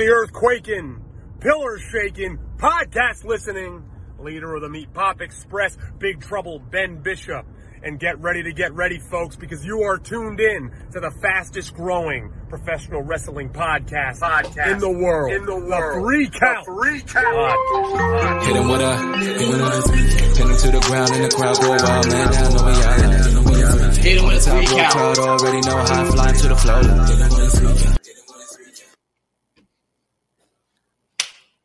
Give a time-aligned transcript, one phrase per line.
[0.00, 1.04] the earth quaking,
[1.40, 3.84] pillars shaking, podcast listening,
[4.18, 7.44] leader of the Meat Pop Express, Big Trouble Ben Bishop.
[7.82, 11.74] And get ready to get ready, folks, because you are tuned in to the fastest
[11.74, 15.32] growing professional wrestling podcast, Podcast in the world.
[15.32, 16.02] in the world.
[16.04, 16.66] three count.
[16.66, 17.36] The three count.
[17.36, 18.46] Podcast.
[18.46, 21.36] Hit him with a, hit him with a, pin him to the ground and the
[21.36, 22.30] crowd go wild, man.
[22.32, 24.76] Now know we out like, hit him with a, Hit him with a top three
[24.76, 24.92] row count.
[24.92, 27.96] crowd already know how I fly to the floor.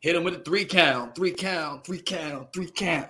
[0.06, 1.16] Hit him with a three count.
[1.16, 3.08] Three count, three count, three count,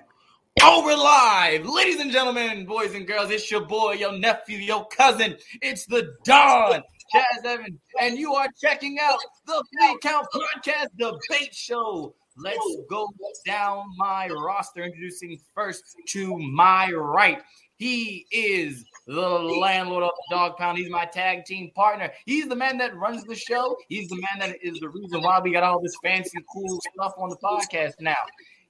[0.58, 1.66] we're live.
[1.66, 5.36] Ladies and gentlemen, boys and girls, it's your boy, your nephew, your cousin.
[5.60, 6.82] It's the Don,
[7.14, 12.14] Chaz Evans, and you are checking out the Three Count Podcast Debate Show.
[12.38, 13.10] Let's go
[13.44, 14.82] down my roster.
[14.82, 17.42] Introducing first to my right.
[17.76, 20.78] He is the landlord of the Dog Pound.
[20.78, 22.10] He's my tag team partner.
[22.24, 23.76] He's the man that runs the show.
[23.88, 27.14] He's the man that is the reason why we got all this fancy, cool stuff
[27.18, 28.16] on the podcast now.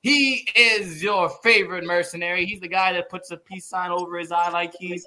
[0.03, 2.45] He is your favorite mercenary.
[2.45, 5.06] He's the guy that puts a peace sign over his eye like he's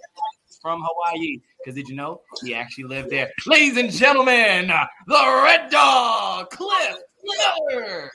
[0.61, 1.39] from Hawaii.
[1.59, 3.29] Because did you know he actually lived there?
[3.45, 4.71] Ladies and gentlemen,
[5.07, 8.09] the Red Dog, Cliff Miller.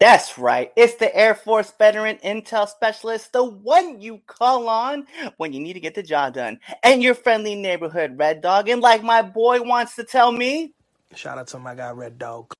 [0.00, 0.72] That's right.
[0.76, 5.74] It's the Air Force veteran intel specialist, the one you call on when you need
[5.74, 6.58] to get the job done.
[6.82, 8.70] And your friendly neighborhood red dog.
[8.70, 10.72] And like my boy wants to tell me,
[11.14, 12.52] Shout out to my guy Red Dog.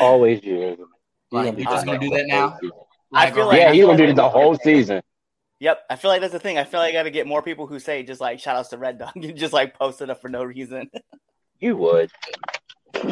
[0.00, 0.88] Always you.
[1.30, 2.58] Like, you're just gonna do that now?
[3.12, 3.58] I feel like- right.
[3.60, 5.02] Yeah, he's gonna do it the whole season.
[5.60, 6.58] Yep, I feel like that's the thing.
[6.58, 8.70] I feel like I got to get more people who say just like shout outs
[8.70, 9.12] to Red Dog.
[9.16, 10.90] You just like post it up for no reason.
[11.60, 12.08] You would.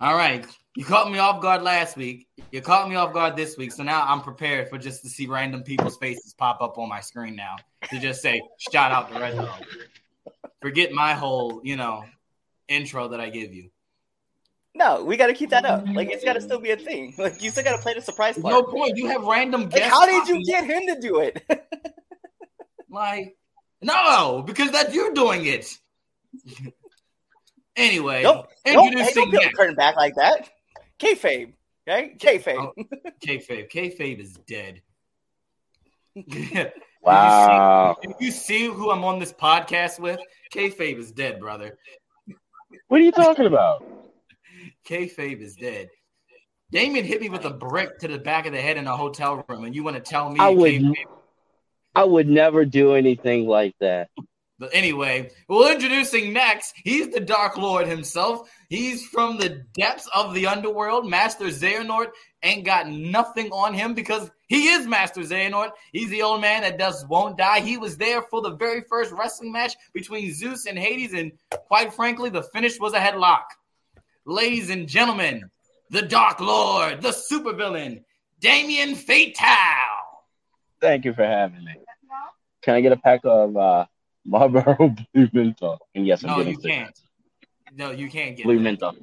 [0.00, 0.46] All right.
[0.76, 2.28] You caught me off guard last week.
[2.52, 3.72] You caught me off guard this week.
[3.72, 7.00] So now I'm prepared for just to see random people's faces pop up on my
[7.00, 7.56] screen now
[7.90, 9.64] to just say, shout out to Red Dog.
[10.62, 12.04] Forget my whole, you know,
[12.68, 13.70] intro that I give you.
[14.76, 15.84] No, we got to keep that up.
[15.86, 17.14] Like it's got to still be a thing.
[17.18, 18.52] Like you still got to play the surprise part.
[18.52, 18.96] no point.
[18.96, 19.90] You have random like guests.
[19.90, 21.42] how did you get him to do it?
[22.88, 23.36] Like,
[23.82, 25.76] no, because that's you doing it.
[27.76, 29.56] anyway, don't don't, hey, don't introducing peel the next.
[29.56, 30.48] curtain back like that.
[30.98, 31.52] Kayfabe,
[31.86, 32.18] right?
[32.18, 32.56] Kayfabe.
[32.56, 32.72] Oh.
[33.22, 33.70] Kayfabe.
[33.70, 34.80] Kayfabe is dead.
[37.02, 37.96] Wow.
[38.02, 40.18] If you see who I'm on this podcast with,
[40.52, 41.78] Kayfabe is dead, brother.
[42.88, 43.84] What are you talking about?
[44.86, 45.88] Kayfabe is dead.
[46.70, 49.44] Damien hit me with a brick to the back of the head in a hotel
[49.48, 50.94] room, and you want to tell me I would-?
[51.94, 54.10] I would never do anything like that.
[54.58, 58.48] But anyway, well, introducing next, he's the Dark Lord himself.
[58.70, 61.06] He's from the depths of the underworld.
[61.06, 62.08] Master Xehanort
[62.42, 65.72] ain't got nothing on him because he is Master Xehanort.
[65.92, 67.60] He's the old man that just won't die.
[67.60, 71.92] He was there for the very first wrestling match between Zeus and Hades, and quite
[71.92, 73.44] frankly, the finish was a headlock.
[74.26, 75.48] Ladies and gentlemen,
[75.90, 78.02] the Dark Lord, the supervillain,
[78.40, 79.46] Damien Fatal.
[80.80, 81.74] Thank you for having me.
[82.62, 83.86] Can I get a pack of uh,
[84.24, 85.78] Marlboro Blue Menthol?
[85.94, 86.70] And yes, I'm No, getting you sick.
[86.72, 86.98] can't.
[87.76, 88.62] No, you can't get Blue that.
[88.62, 88.94] Menthol.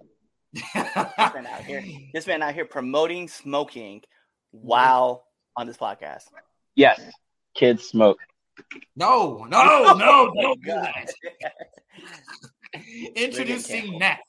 [0.54, 1.84] this man out here,
[2.14, 4.02] this man out here promoting smoking
[4.52, 5.26] while
[5.56, 6.24] on this podcast.
[6.76, 7.00] Yes,
[7.56, 8.20] kids smoke.
[8.96, 10.94] No, no, no, my don't do God.
[10.96, 11.54] that.
[13.16, 14.00] Introducing Campbell.
[14.00, 14.24] next.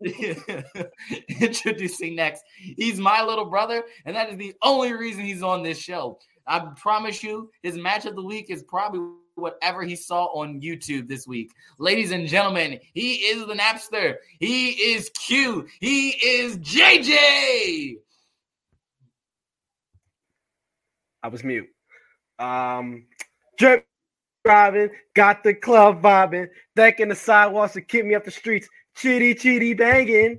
[1.40, 2.44] Introducing next.
[2.56, 6.18] He's my little brother, and that is the only reason he's on this show.
[6.46, 9.00] I promise you, his match of the week is probably
[9.34, 11.50] whatever he saw on YouTube this week.
[11.78, 14.16] Ladies and gentlemen, he is the Napster.
[14.38, 15.66] He is Q.
[15.80, 17.96] He is JJ.
[21.22, 21.66] I was mute.
[22.38, 23.06] Um,
[23.58, 23.86] drip
[24.44, 29.34] driving, got the club vibing, thanking the sidewalks to keep me up the streets, chitty
[29.34, 30.38] chitty banging.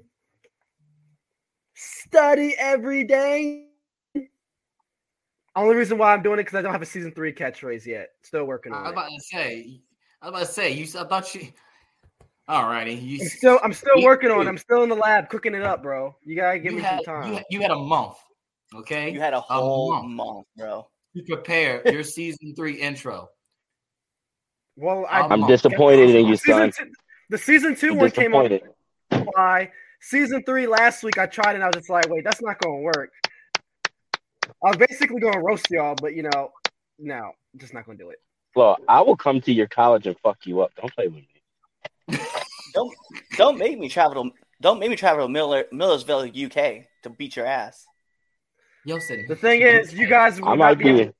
[1.75, 3.67] Study every day.
[5.55, 8.09] Only reason why I'm doing it because I don't have a season three catchphrase yet.
[8.21, 8.89] Still working on it.
[8.89, 9.07] I on was it.
[9.07, 9.81] about to say,
[10.21, 10.85] I was about to say, you.
[10.99, 11.47] I thought you.
[12.49, 14.45] Alrighty, you I'm still, I'm still you- working on.
[14.45, 14.49] it.
[14.49, 16.15] I'm still in the lab cooking it up, bro.
[16.23, 17.33] You gotta give you me had, some time.
[17.33, 18.15] You, you had a month,
[18.73, 19.11] okay?
[19.11, 20.07] You had a whole month.
[20.11, 20.87] month, bro.
[21.15, 23.29] to prepare your season three intro.
[24.77, 26.87] well, I, I'm I'm Oh, disappointed in you, season son.
[26.87, 26.91] two,
[27.29, 28.73] the season 2 one came out disappointed.
[29.11, 29.71] July.
[29.99, 32.79] Season three last week, I tried and I was just like, wait, that's not going
[32.79, 33.11] to work.
[34.63, 36.51] I was basically going to roast y'all, but you know,
[36.99, 38.17] no, just not going to do it.
[38.53, 40.71] Flo, I will come to your college and fuck you up.
[40.75, 42.19] Don't play with me.
[42.73, 42.93] Don't
[43.35, 44.31] don't make me travel to
[44.61, 47.85] don't make me travel to Miller, Millersville, UK to beat your ass.
[48.85, 49.25] Yo, Sydney.
[49.27, 51.11] The thing is, you guys I might not be be.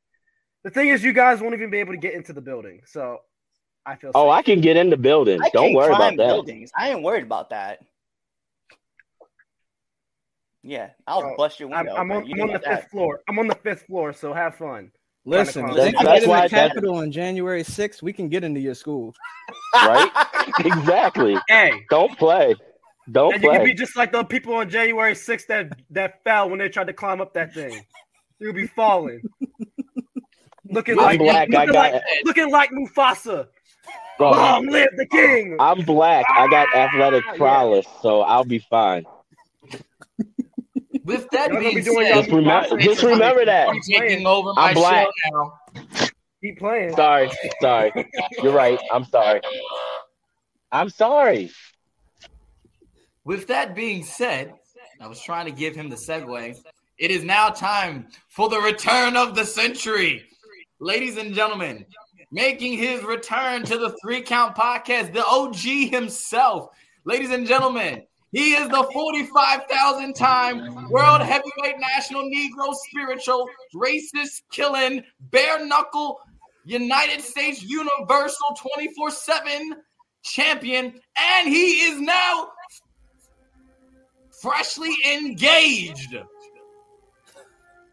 [0.63, 2.81] The thing is, you guys won't even be able to get into the building.
[2.85, 3.19] So
[3.87, 4.11] I feel.
[4.13, 4.33] Oh, safe.
[4.33, 5.39] I can get in the building.
[5.41, 6.27] I Don't worry about that.
[6.27, 6.71] buildings.
[6.77, 7.79] I ain't worried about that.
[10.61, 11.95] Yeah, I'll Oh, bust your I'm, window.
[11.95, 12.81] I'm on, you I'm on the about that.
[12.81, 13.21] fifth floor.
[13.29, 14.91] I'm on the fifth floor, so have fun.
[15.23, 18.59] Listen, if they can get in the Capitol on January 6th, we can get into
[18.59, 19.13] your school.
[19.85, 20.11] Right?
[20.59, 21.39] exactly.
[21.47, 22.55] Hey, Don't play.
[23.09, 26.49] Don't and you can be just like the people on January 6th that that fell
[26.49, 27.85] when they tried to climb up that thing.
[28.39, 29.21] You'll be falling.
[30.65, 31.47] looking I'm like black.
[31.53, 33.47] I looking, got like looking like Mufasa.
[34.17, 35.57] Bro, Long live the king.
[35.59, 36.25] I'm black.
[36.29, 39.05] I got ah, athletic prowess, so I'll be fine.
[41.03, 43.69] With that Y'all being be said, Just remember, just remember that.
[43.69, 45.05] I'm taking over my I'm black.
[45.05, 45.59] show now.
[46.41, 46.95] Keep playing.
[46.95, 47.29] Sorry,
[47.61, 47.91] sorry.
[48.41, 48.79] You're right.
[48.91, 49.41] I'm sorry.
[50.71, 51.51] I'm sorry.
[53.23, 54.53] With that being said,
[54.99, 56.57] I was trying to give him the segue.
[56.97, 60.23] It is now time for the return of the century.
[60.79, 61.85] Ladies and gentlemen,
[62.31, 66.69] making his return to the three count podcast, the OG himself.
[67.05, 75.03] Ladies and gentlemen, he is the 45,000 time world heavyweight national Negro spiritual racist killing
[75.31, 76.19] bare knuckle
[76.65, 79.75] United States Universal 24 7
[80.23, 80.93] champion.
[81.17, 82.49] And he is now
[84.41, 86.17] freshly engaged.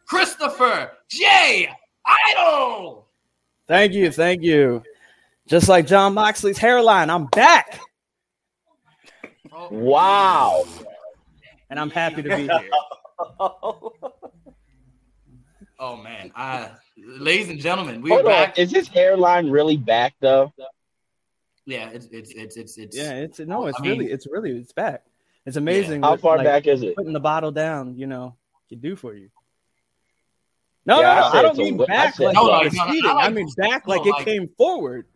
[0.07, 1.69] Christopher J.
[2.33, 3.04] Idol.
[3.67, 4.83] Thank you, thank you.
[5.49, 7.81] Just like Jon Moxley's hairline, I'm back,
[9.71, 10.65] Wow.
[11.71, 12.71] and I'm happy to be here.
[15.77, 18.31] Oh man, I, ladies and gentlemen, we're Hold on.
[18.31, 18.59] back.
[18.59, 20.53] Is his hairline really back though?
[21.67, 24.53] yeah, it's it's it's it's it's Yeah, it's no, it's I mean- really, it's really,
[24.57, 25.03] it's back.
[25.45, 26.03] It's amazing.
[26.03, 26.95] How what, far like, back is it?
[26.97, 28.37] Putting the bottle down, you know,
[28.69, 29.29] can do for you.
[30.87, 32.63] No, Yeah, I no, said I don't it's a mean back said like No, no,
[32.63, 33.27] no, no, I.
[33.27, 35.07] I mean back no, like it like- came forward.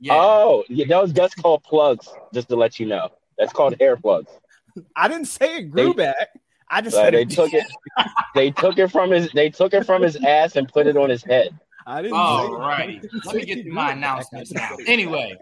[0.00, 0.14] yeah.
[0.14, 2.08] Oh, yeah, those that's called plugs.
[2.32, 3.08] Just to let you know,
[3.38, 4.30] that's called hair plugs.
[4.96, 6.28] I didn't say it grew They- back.
[6.68, 7.64] I just said they it took it.
[8.34, 9.30] They took it from his.
[9.32, 11.58] They took it from his ass and put it on his head.
[11.86, 12.16] I didn't.
[12.16, 13.00] All say, righty.
[13.24, 14.76] Let me get through my announcements now.
[14.86, 15.36] Anyway,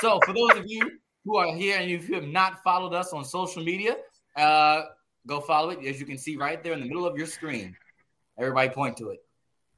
[0.00, 0.80] so for those of you
[1.24, 3.96] who are here and if you have not followed us on social media,
[4.36, 4.82] uh,
[5.26, 5.84] go follow it.
[5.84, 7.76] As you can see right there in the middle of your screen.
[8.38, 9.20] Everybody point to it.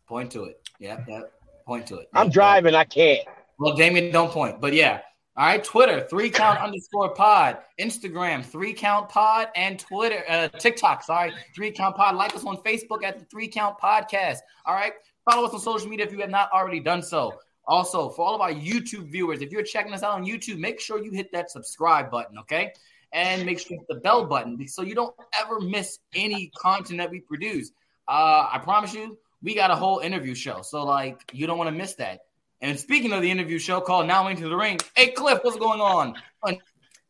[0.07, 0.61] Point to it.
[0.81, 1.33] Yep, yep.
[1.67, 2.09] Point to it.
[2.15, 2.75] I'm Yep, driving.
[2.75, 3.27] I can't.
[3.59, 4.61] Well, Damien, don't point.
[4.61, 5.01] But yeah.
[5.37, 11.05] All right, Twitter, three count underscore pod, Instagram, three count pod, and Twitter, uh, TikTok,
[11.05, 12.17] sorry, three count pod.
[12.17, 14.39] Like us on Facebook at the three count podcast.
[14.67, 14.95] All right,
[15.31, 17.39] follow us on social media if you have not already done so.
[17.69, 20.81] Also, for all of our YouTube viewers, if you're checking us out on YouTube, make
[20.81, 22.73] sure you hit that subscribe button, okay?
[23.13, 26.99] And make sure you hit the bell button so you don't ever miss any content
[26.99, 27.71] that we produce.
[28.09, 30.63] Uh, I promise you, we got a whole interview show.
[30.63, 32.21] So, like, you don't want to miss that.
[32.61, 35.81] And speaking of the interview show called Now Into the Ring, hey, Cliff, what's going
[35.81, 36.15] on?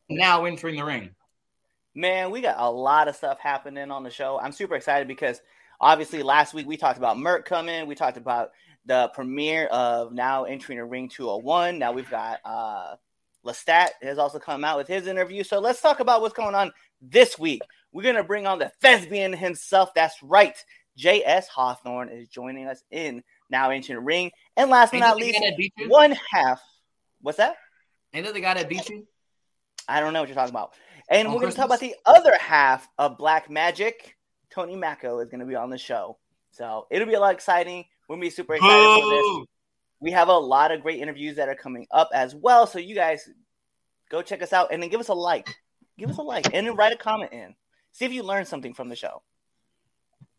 [0.09, 1.11] now entering the ring.
[1.95, 4.39] Man, we got a lot of stuff happening on the show.
[4.41, 5.41] I'm super excited because
[5.81, 7.87] obviously last week we talked about Merck coming.
[7.87, 8.53] We talked about
[8.87, 11.79] the premiere of now entering a ring 201.
[11.79, 12.97] Now we've got uh
[13.45, 15.43] Lestat has also come out with his interview.
[15.43, 17.63] So let's talk about what's going on this week.
[17.93, 19.95] We're gonna bring on the thespian himself.
[19.95, 20.57] That's right.
[20.99, 21.47] J.S.
[21.49, 24.33] Hawthorne is joining us in now Ancient ring.
[24.57, 25.41] And last but not least,
[25.87, 26.61] one half.
[27.23, 27.57] What's that?
[28.13, 29.07] Ain't the guy that beat you?
[29.89, 30.75] I don't know what you're talking about.
[31.09, 34.17] And On we're going to talk about the other half of Black Magic.
[34.51, 36.19] Tony Mako is going to be on the show.
[36.51, 37.85] So it'll be a lot exciting.
[38.09, 39.47] We'll be super excited for this.
[40.01, 42.67] We have a lot of great interviews that are coming up as well.
[42.67, 43.29] So you guys
[44.11, 45.55] go check us out and then give us a like.
[45.97, 47.55] Give us a like and then write a comment in.
[47.93, 49.23] See if you learned something from the show.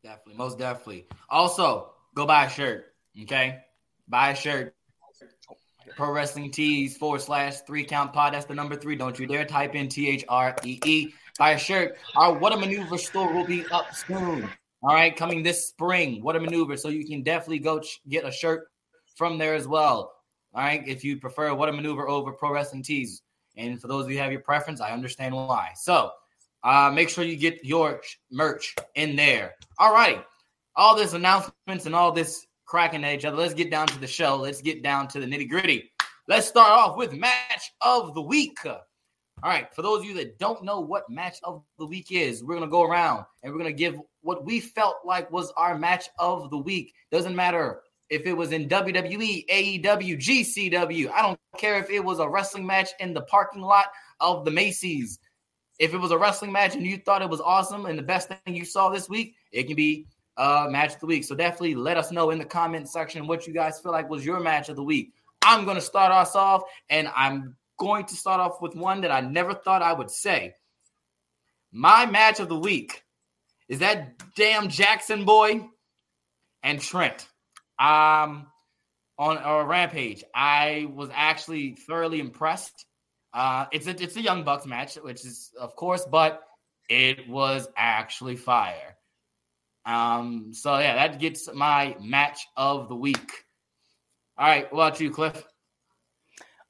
[0.04, 1.08] Definitely, most definitely.
[1.30, 2.86] Also, go buy a shirt.
[3.22, 3.60] Okay,
[4.08, 4.74] buy a shirt.
[5.96, 8.34] Pro Wrestling Tees forward slash three count pod.
[8.34, 8.96] That's the number three.
[8.96, 11.14] Don't you dare type in T H R E E.
[11.38, 11.98] Buy a shirt.
[12.16, 14.50] Our What a Maneuver store will be up soon.
[14.82, 16.24] All right, coming this spring.
[16.24, 16.78] What a Maneuver.
[16.78, 18.68] So you can definitely go ch- get a shirt
[19.16, 20.14] from there as well.
[20.54, 23.22] All right, if you prefer What a Maneuver over Pro Wrestling Tees.
[23.58, 25.72] And for those of you who have your preference, I understand why.
[25.76, 26.12] So
[26.64, 28.02] uh, make sure you get your
[28.32, 29.56] merch in there.
[29.78, 30.24] All right.
[30.76, 33.38] All this announcements and all this cracking at each other.
[33.38, 34.36] Let's get down to the show.
[34.36, 35.92] Let's get down to the nitty gritty.
[36.28, 38.58] Let's start off with match of the week.
[38.66, 38.84] All
[39.44, 39.74] right.
[39.74, 42.68] For those of you that don't know what match of the week is, we're to
[42.68, 46.58] go around and we're to give what we felt like was our match of the
[46.58, 46.94] week.
[47.12, 51.12] Doesn't matter if it was in WWE, AEW, GCW.
[51.12, 53.86] I don't care if it was a wrestling match in the parking lot
[54.20, 55.20] of the Macy's.
[55.80, 58.30] If it was a wrestling match and you thought it was awesome and the best
[58.30, 60.06] thing you saw this week, it can be
[60.38, 61.24] uh, match of the week.
[61.24, 64.26] So definitely let us know in the comment section what you guys feel like was
[64.26, 65.14] your match of the week.
[65.42, 69.12] I'm going to start us off, and I'm going to start off with one that
[69.12, 70.54] I never thought I would say.
[71.72, 73.04] My match of the week
[73.68, 75.66] is that damn Jackson boy
[76.64, 77.28] and Trent.
[77.78, 78.48] Um,
[79.18, 82.86] on a rampage, I was actually thoroughly impressed.
[83.34, 86.44] Uh, it's a it's a Young Bucks match, which is of course, but
[86.90, 88.98] it was actually fire.
[89.86, 93.32] Um, so yeah, that gets my match of the week.
[94.38, 95.44] All right, what about you, Cliff?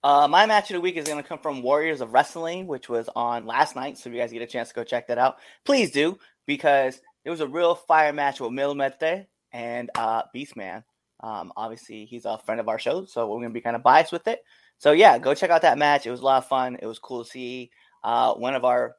[0.02, 2.88] Uh, my match of the week is going to come from Warriors of Wrestling, which
[2.88, 3.98] was on last night.
[3.98, 7.02] So if you guys get a chance to go check that out, please do because
[7.26, 10.84] it was a real fire match with Mil Muertes and uh, Beastman.
[11.22, 13.84] Um, obviously, he's a friend of our show, so we're going to be kind of
[13.84, 14.40] biased with it.
[14.80, 16.06] So yeah, go check out that match.
[16.06, 16.78] It was a lot of fun.
[16.82, 17.70] It was cool to see
[18.04, 18.96] uh, one of our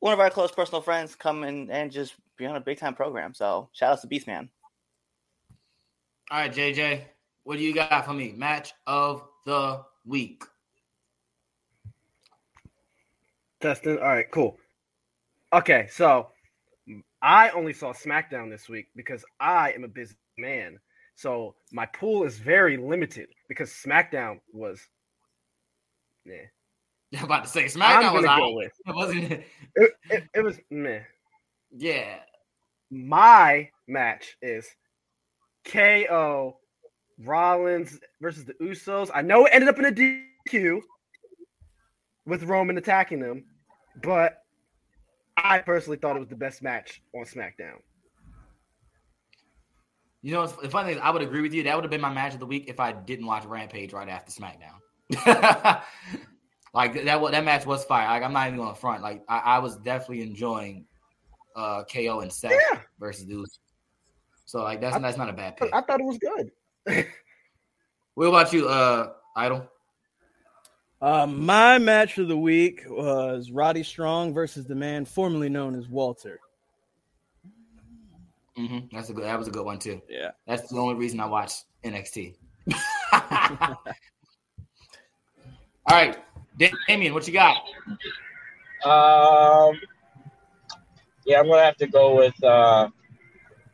[0.00, 2.94] one of our close personal friends come in and just be on a big time
[2.94, 3.32] program.
[3.32, 4.48] So shout out to Beastman.
[6.30, 7.02] All right, JJ,
[7.44, 8.32] what do you got for me?
[8.36, 10.42] Match of the week.
[13.60, 13.98] Testing.
[13.98, 14.58] All right, cool.
[15.52, 16.30] Okay, so
[17.22, 20.80] I only saw SmackDown this week because I am a busy man.
[21.14, 24.80] So my pool is very limited because SmackDown was.
[26.26, 27.18] Yeah.
[27.18, 28.54] I'm about to say SmackDown was out.
[28.54, 29.32] with It wasn't.
[29.32, 29.44] it,
[30.10, 31.00] it, it was meh.
[31.76, 32.18] Yeah.
[32.90, 34.68] My match is
[35.64, 36.56] KO
[37.18, 39.10] Rollins versus the Usos.
[39.14, 39.92] I know it ended up in a
[40.52, 40.80] DQ
[42.26, 43.44] with Roman attacking them,
[44.02, 44.38] but
[45.36, 47.78] I personally thought it was the best match on SmackDown.
[50.22, 51.62] You know, the funny thing is, I would agree with you.
[51.62, 54.08] That would have been my match of the week if I didn't watch Rampage right
[54.08, 54.78] after SmackDown.
[56.74, 58.08] like that, wa- that match was fire.
[58.08, 59.02] Like I'm not even going to front.
[59.02, 60.84] Like I, I was definitely enjoying
[61.54, 62.80] uh, KO and Seth Yeah.
[62.98, 63.58] versus Deuce.
[64.44, 65.72] So like that's that's not a bad pick.
[65.74, 67.06] I thought it was good.
[68.14, 69.68] What about you, uh, Idol?
[71.02, 75.86] Uh, my match of the week was Roddy Strong versus the man formerly known as
[75.86, 76.40] Walter.
[78.56, 79.24] hmm That's a good.
[79.24, 80.00] That was a good one too.
[80.08, 80.30] Yeah.
[80.46, 82.36] That's the only reason I watched NXT.
[85.88, 86.16] All right,
[86.88, 87.56] Damien, what you got?
[88.84, 89.78] Um,
[91.24, 92.34] yeah, I'm gonna have to go with.
[92.42, 92.88] Uh,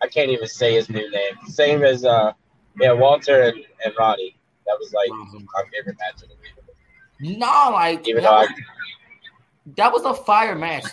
[0.02, 1.32] I can't even say his new name.
[1.46, 2.32] Same as uh,
[2.78, 4.36] yeah, Walter and, and Ronnie.
[4.66, 7.38] That was like my favorite match of the week.
[7.38, 10.84] No, like Even that though was, I, that was a fire match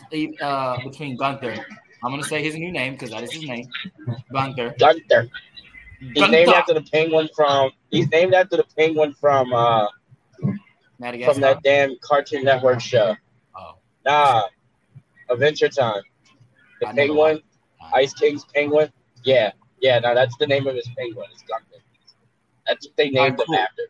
[0.42, 1.66] uh, between Gunther.
[2.04, 3.68] I'm gonna say his new name because that is his name,
[4.32, 4.76] Gunther.
[4.80, 5.28] Gunther.
[6.00, 6.32] He's Gunther.
[6.32, 7.72] named after the penguin from.
[7.90, 9.88] He's named after the penguin from uh
[11.00, 11.34] Madagascar.
[11.34, 13.16] from that damn Cartoon Network show.
[13.58, 13.76] Oh.
[14.06, 14.44] Nah,
[15.30, 16.02] Adventure Time.
[16.82, 17.42] The I penguin,
[17.94, 18.92] Ice King's penguin.
[19.24, 19.52] Yeah,
[19.82, 20.00] yeah.
[20.00, 21.28] No, that's the name of his penguin.
[21.32, 21.84] It's Gunther.
[22.68, 23.56] That's what they named Alright, cool.
[23.56, 23.82] him after.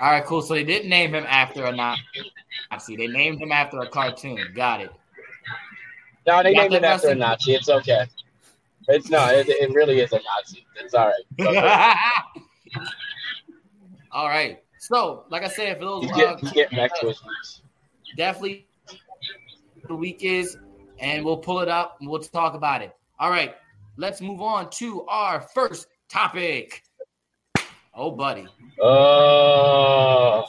[0.00, 0.42] All right, cool.
[0.42, 2.96] So they didn't name him after a Nazi.
[2.96, 4.38] They named him after a cartoon.
[4.54, 4.92] Got it.
[6.26, 7.54] No, they Got named him after a Nazi.
[7.54, 8.06] It's okay.
[8.88, 9.34] It's not.
[9.34, 10.64] It, it really is a Nazi.
[10.76, 12.06] It's all right.
[14.14, 14.61] All right.
[14.82, 17.60] So, like I said, for those He's uh, getting back to roots.
[18.16, 18.66] definitely
[19.86, 20.56] the week is,
[20.98, 22.92] and we'll pull it up and we'll talk about it.
[23.20, 23.54] All right,
[23.96, 26.82] let's move on to our first topic.
[27.94, 28.48] Oh, buddy.
[28.80, 30.44] Oh,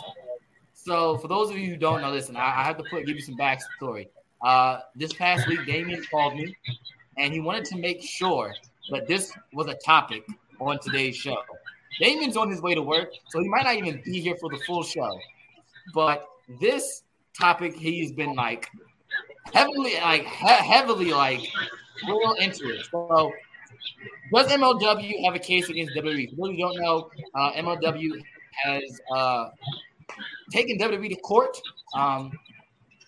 [0.73, 3.15] So, for those of you who don't know listen, I, I have to put give
[3.15, 4.07] you some backstory.
[4.41, 6.57] Uh, this past week, Damien called me,
[7.19, 8.55] and he wanted to make sure
[8.89, 10.25] that this was a topic
[10.59, 11.37] on today's show.
[11.99, 14.57] Damien's on his way to work, so he might not even be here for the
[14.65, 15.19] full show.
[15.93, 16.27] But
[16.59, 17.03] this
[17.39, 18.69] topic, he's been like
[19.53, 21.41] heavily, like he- heavily, like
[22.07, 22.85] real into it.
[22.91, 23.31] So,
[24.33, 26.29] does MLW have a case against WWE?
[26.31, 28.21] For those who don't know, uh, MLW
[28.63, 29.49] has uh,
[30.51, 31.59] taken WWE to court,
[31.95, 32.31] um,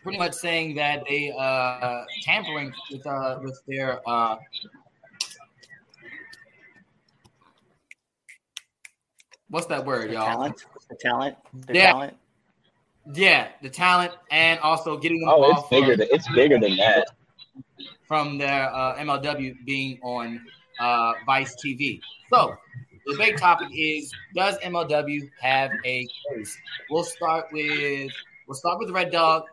[0.04, 4.00] pretty much saying that they uh, tampering with uh, with their
[9.49, 10.25] what's that word, The y'all?
[10.25, 11.37] talent, the talent,
[11.67, 11.91] the Yeah.
[11.91, 12.17] talent.
[13.13, 15.91] Yeah, the talent and also getting them oh, it's bigger.
[15.91, 17.05] from, Than, it's bigger than that.
[18.07, 20.41] from their uh, MLW being on
[20.79, 21.99] uh, Vice TV.
[22.31, 22.55] So
[23.05, 26.57] the big topic is: Does MLW have a case?
[26.89, 28.11] We'll start with
[28.47, 29.43] we'll start with Red Dog,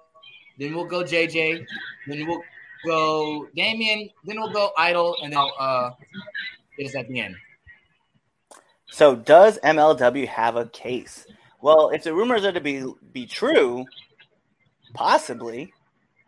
[0.58, 1.64] then we'll go JJ,
[2.06, 2.42] then we'll
[2.86, 5.90] go Damien, then we'll go Idol, and then I'll uh,
[6.78, 7.36] get us at the end.
[8.92, 11.26] So, does MLW have a case?
[11.62, 13.86] Well, if the rumors are to be be true,
[14.92, 15.72] possibly.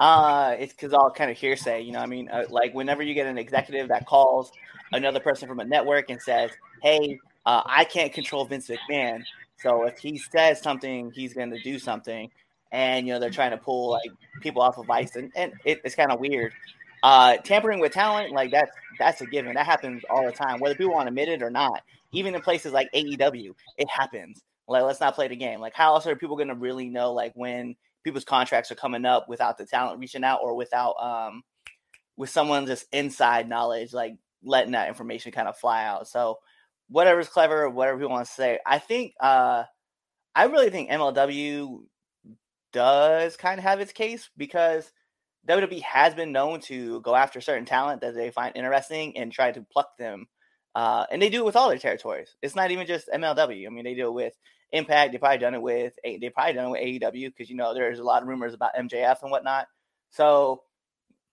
[0.00, 1.82] Uh, it's because all kind of hearsay.
[1.82, 4.50] You know, I mean, uh, like whenever you get an executive that calls
[4.92, 6.52] another person from a network and says,
[6.82, 9.24] "Hey, uh, I can't control Vince McMahon,
[9.58, 12.30] so if he says something, he's going to do something,"
[12.72, 15.82] and you know they're trying to pull like people off of ice, and, and it,
[15.84, 16.54] it's kind of weird.
[17.02, 19.52] Uh, tampering with talent, like that's that's a given.
[19.54, 21.82] That happens all the time, whether people want to admit it or not.
[22.14, 24.42] Even in places like AEW, it happens.
[24.66, 25.60] Like, let's not play the game.
[25.60, 29.04] Like, how else are people going to really know like when people's contracts are coming
[29.04, 31.42] up without the talent reaching out or without um
[32.16, 36.06] with someone just inside knowledge, like letting that information kind of fly out.
[36.06, 36.38] So
[36.88, 38.58] whatever's clever, whatever people want to say.
[38.66, 39.64] I think uh
[40.34, 41.80] I really think MLW
[42.72, 44.92] does kind of have its case because
[45.48, 49.52] WWE has been known to go after certain talent that they find interesting and try
[49.52, 50.26] to pluck them.
[50.74, 52.34] Uh, and they do it with all their territories.
[52.42, 53.66] It's not even just MLW.
[53.66, 54.34] I mean, they do it with
[54.72, 55.12] Impact.
[55.12, 58.00] They probably done it with they probably done it with AEW because you know there's
[58.00, 59.68] a lot of rumors about MJF and whatnot.
[60.10, 60.62] So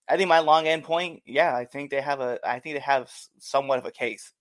[0.08, 2.80] I think my long end point, yeah, I think they have a I think they
[2.80, 4.32] have somewhat of a case.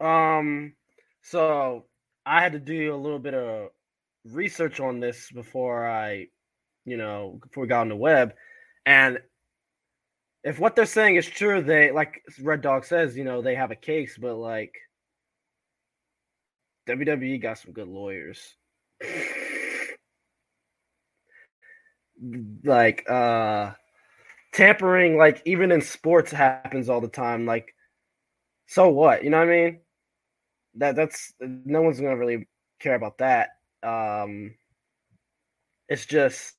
[0.00, 0.74] Um,
[1.22, 1.86] so
[2.26, 3.68] I had to do a little bit of
[4.24, 6.26] research on this before I,
[6.84, 8.34] you know, before we got on the web,
[8.84, 9.20] and
[10.44, 13.70] if what they're saying is true, they like Red Dog says, you know, they have
[13.70, 14.74] a case, but like
[16.88, 18.56] WWE got some good lawyers.
[22.64, 23.72] like uh
[24.52, 27.74] tampering like even in sports happens all the time like
[28.68, 29.80] so what you know what i mean?
[30.76, 32.46] That that's no one's gonna really
[32.80, 33.50] care about that.
[33.82, 34.54] Um
[35.88, 36.56] it's just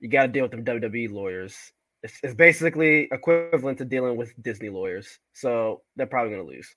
[0.00, 1.72] you got to deal with them wwe lawyers
[2.04, 6.76] it's, it's basically equivalent to dealing with disney lawyers so they're probably gonna lose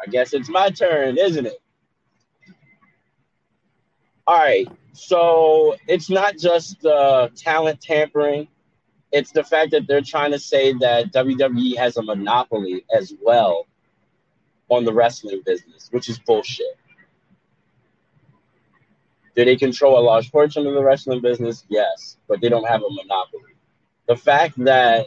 [0.00, 1.60] I guess it's my turn, isn't it?
[4.26, 4.68] All right.
[4.92, 8.48] So it's not just the talent tampering,
[9.10, 13.66] it's the fact that they're trying to say that WWE has a monopoly as well
[14.68, 16.66] on the wrestling business, which is bullshit.
[19.38, 21.64] Do they control a large portion of the wrestling business?
[21.68, 23.54] Yes, but they don't have a monopoly.
[24.08, 25.06] The fact that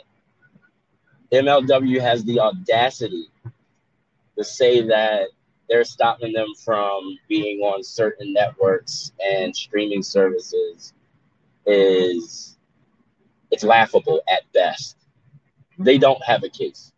[1.34, 3.26] MLW has the audacity
[4.38, 5.28] to say that
[5.68, 10.94] they're stopping them from being on certain networks and streaming services
[11.66, 12.58] is
[13.52, 14.96] it's laughable at best.
[15.78, 16.94] They don't have a case.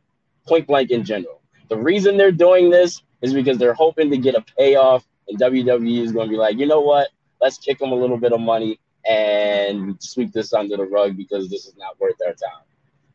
[0.47, 1.41] Point blank in general.
[1.69, 6.03] The reason they're doing this is because they're hoping to get a payoff and WWE
[6.03, 7.07] is going to be like, "You know what?
[7.43, 11.49] Let's kick them a little bit of money and sweep this under the rug because
[11.49, 12.65] this is not worth our time."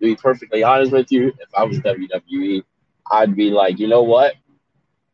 [0.01, 2.62] To be perfectly honest with you, if I was WWE,
[3.11, 4.35] I'd be like, you know what?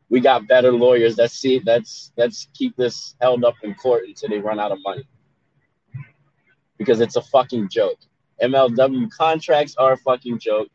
[0.09, 1.17] We got better lawyers.
[1.17, 1.61] Let's see.
[1.65, 5.07] Let's let's keep this held up in court until they run out of money.
[6.77, 7.97] Because it's a fucking joke.
[8.41, 10.67] MLW contracts are a fucking joke.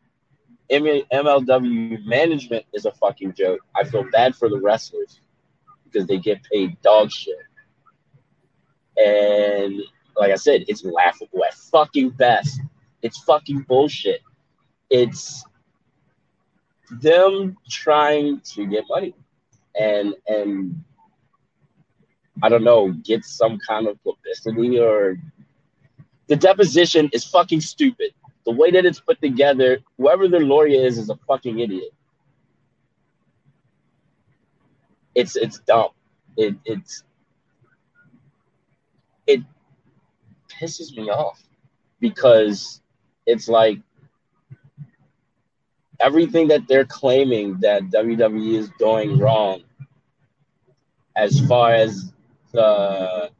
[0.70, 3.60] MLW management is a fucking joke.
[3.76, 5.20] I feel bad for the wrestlers
[5.84, 7.36] because they get paid dog shit.
[9.00, 9.80] And
[10.16, 12.60] like I said, it's laughable at fucking best.
[13.02, 14.20] It's fucking bullshit.
[14.90, 15.44] It's
[16.90, 19.14] them trying to get money
[19.78, 20.84] and and
[22.42, 25.18] I don't know, get some kind of publicity or
[26.26, 28.12] the deposition is fucking stupid.
[28.46, 31.92] The way that it's put together, whoever their lawyer is is a fucking idiot.
[35.14, 35.90] It's it's dumb.
[36.36, 37.02] It it's
[39.26, 39.40] it
[40.60, 41.42] pisses me off
[42.00, 42.80] because
[43.26, 43.78] it's like
[46.00, 49.62] everything that they're claiming that WWE is doing wrong
[51.16, 52.12] as far as
[52.52, 53.30] the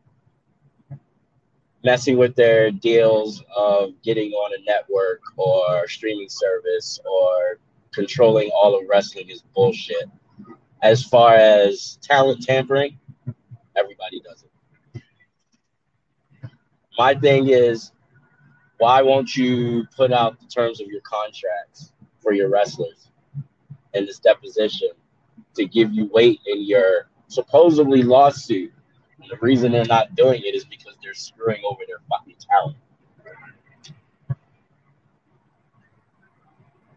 [1.82, 7.58] messing with their deals of getting on a network or streaming service or
[7.92, 10.04] controlling all of wrestling is bullshit.
[10.82, 12.98] As far as talent tampering,
[13.76, 14.49] everybody does it.
[17.00, 17.92] My thing is,
[18.76, 21.92] why won't you put out the terms of your contracts?
[22.20, 23.10] for your wrestlers
[23.94, 24.90] in this deposition
[25.54, 28.72] to give you weight in your supposedly lawsuit.
[29.28, 32.76] The reason they're not doing it is because they're screwing over their fucking talent.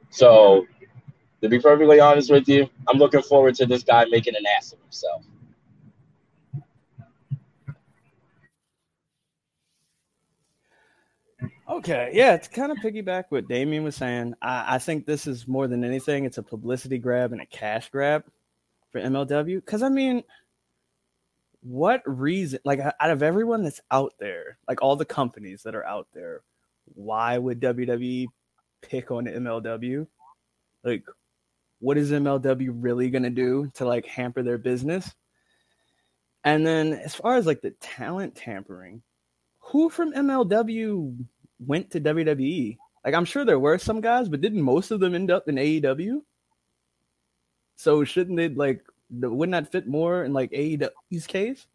[0.10, 0.68] So,
[1.42, 4.72] to be perfectly honest with you, I'm looking forward to this guy making an ass
[4.74, 5.24] of himself.
[11.74, 15.48] Okay, yeah, to kind of piggyback what Damien was saying, I, I think this is
[15.48, 18.24] more than anything, it's a publicity grab and a cash grab
[18.92, 19.56] for MLW.
[19.56, 20.24] Because I mean,
[21.64, 22.60] what reason?
[22.64, 26.42] Like, out of everyone that's out there, like all the companies that are out there,
[26.94, 28.28] why would WWE
[28.84, 30.06] pick on MLW?
[30.84, 31.04] Like,
[31.80, 35.12] what is MLW really gonna do to like hamper their business?
[36.44, 39.02] And then as far as like the talent tampering,
[39.58, 41.18] who from MLW
[41.67, 42.78] went to WWE?
[43.06, 45.56] Like I'm sure there were some guys, but didn't most of them end up in
[45.56, 46.21] AEW?
[47.76, 51.67] So shouldn't it like wouldn't that fit more in like AEW's case?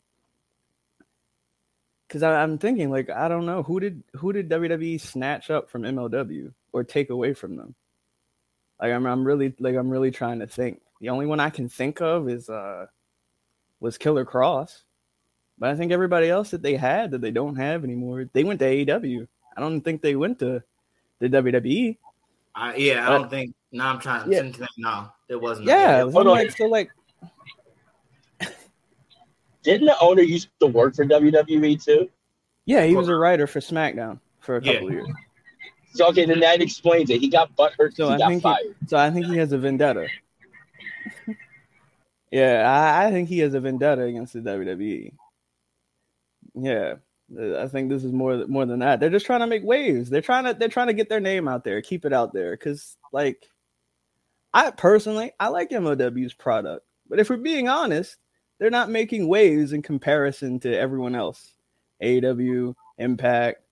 [2.06, 5.82] Because I'm thinking like I don't know who did who did WWE snatch up from
[5.82, 7.74] MLW or take away from them?
[8.80, 10.80] Like I'm I'm really like I'm really trying to think.
[11.00, 12.86] The only one I can think of is uh
[13.80, 14.82] was Killer Kross.
[15.58, 18.60] But I think everybody else that they had that they don't have anymore, they went
[18.60, 19.26] to AEW.
[19.58, 20.62] I don't think they went to
[21.18, 21.96] the WWE.
[22.54, 23.54] Uh, yeah, I Uh, don't think.
[23.72, 24.42] No, I'm trying yeah.
[24.42, 24.70] to think.
[24.78, 25.66] No, it wasn't.
[25.66, 26.90] Yeah, Hold so like, so like
[29.64, 32.08] Didn't the owner used to work for WWE too?
[32.66, 34.74] yeah, he was a writer for SmackDown for a Yeah.
[34.74, 35.08] couple years.
[35.94, 37.20] So okay, then that explains it.
[37.20, 37.94] He got butthurt.
[37.96, 38.76] So he I got think fired.
[38.80, 40.06] He, so I think he has a vendetta.
[42.30, 42.62] yeah,
[43.02, 45.12] I, I think he has a vendetta against the WWE.
[46.54, 46.94] Yeah,
[47.36, 49.00] I think this is more more than that.
[49.00, 50.08] They're just trying to make waves.
[50.08, 52.52] They're trying to they're trying to get their name out there, keep it out there.
[52.52, 53.48] Because like,
[54.54, 58.16] I personally I like MLW's product, but if we're being honest,
[58.58, 61.52] they're not making waves in comparison to everyone else.
[62.02, 63.62] AEW, Impact,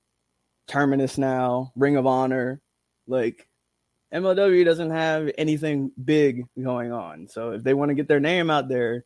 [0.66, 2.60] Terminus now, Ring of Honor,
[3.06, 3.48] like
[4.12, 7.26] MLW doesn't have anything big going on.
[7.28, 9.04] So if they want to get their name out there,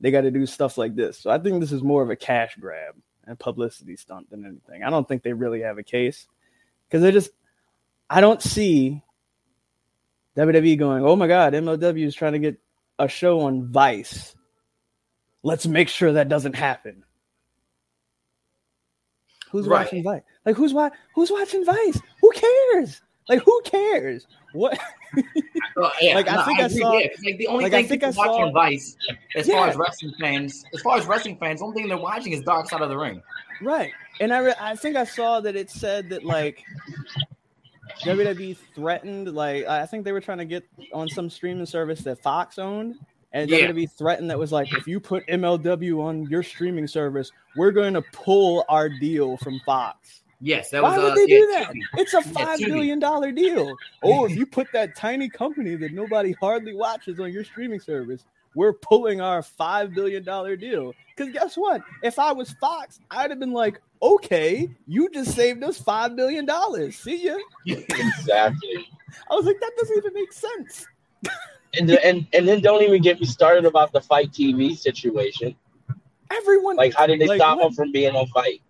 [0.00, 1.18] they got to do stuff like this.
[1.18, 2.94] So I think this is more of a cash grab
[3.26, 4.82] and publicity stunt than anything.
[4.82, 6.26] I don't think they really have a case
[6.88, 7.30] because they just,
[8.08, 9.02] I don't see
[10.36, 12.58] WWE going, oh my God, MLW is trying to get
[12.98, 14.34] a show on Vice.
[15.42, 17.04] Let's make sure that doesn't happen.
[19.50, 19.84] Who's Right.
[19.84, 20.22] watching Vice?
[20.44, 22.00] Like who's wa- who's watching Vice?
[22.20, 23.00] Who cares?
[23.28, 24.26] Like who cares?
[24.56, 24.78] What?
[26.00, 28.10] Yeah, Like, I think I agree, saw- yeah, like the only like, I think I
[28.10, 28.96] saw- on Vice,
[29.34, 29.54] as Yeah.
[29.56, 32.40] far as wrestling fans, as far as wrestling fans, the only thing they're watching is
[32.42, 33.22] Dark Side of the Ring.
[33.60, 33.92] Right.
[34.20, 36.64] And I, re- I think I saw that it said that like
[38.02, 42.20] WWE threatened, like I think they were trying to get on some streaming service that
[42.22, 42.96] Fox owned,
[43.32, 43.68] and Yeah.
[43.68, 47.94] WWE threatened that was like, if you put MLW on your streaming service, we're going
[47.94, 50.22] to pull our deal from Fox.
[50.40, 51.02] Yes, that Why was.
[51.02, 51.74] would uh, they yeah, do that?
[51.98, 52.66] It's a Yeah, five Tubi.
[52.66, 53.76] billion dollar deal.
[54.02, 58.24] Oh, if you put that tiny company that nobody hardly watches on your streaming service,
[58.54, 60.92] we're pulling our five billion dollar deal.
[61.16, 61.82] Because guess what?
[62.02, 66.44] If I was Fox, I'd have been like, okay, you just saved us five billion
[66.44, 66.96] dollars.
[66.96, 67.36] See ya.
[67.66, 68.86] Exactly.
[69.30, 70.86] I was like, that doesn't even make sense.
[71.78, 75.56] And, and and then don't even get me started about the FITE TV situation.
[76.30, 77.66] Everyone, Like, how did they Like, stop what?
[77.68, 78.60] him from being on FITE?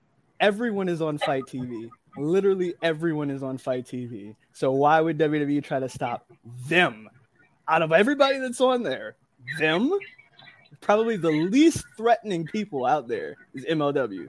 [0.40, 1.88] Everyone is on FITE TV.
[2.16, 4.36] Literally everyone is on FITE TV.
[4.52, 6.26] So why would WWE try to stop
[6.68, 7.08] them?
[7.68, 9.16] Out of everybody that's on there,
[9.58, 9.92] them
[10.80, 14.26] probably the least threatening people out there is MLW.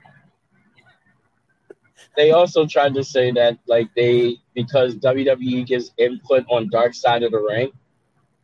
[2.16, 7.24] They also tried to say that like they because WWE gives input on Dark Side
[7.24, 7.72] of the Ring,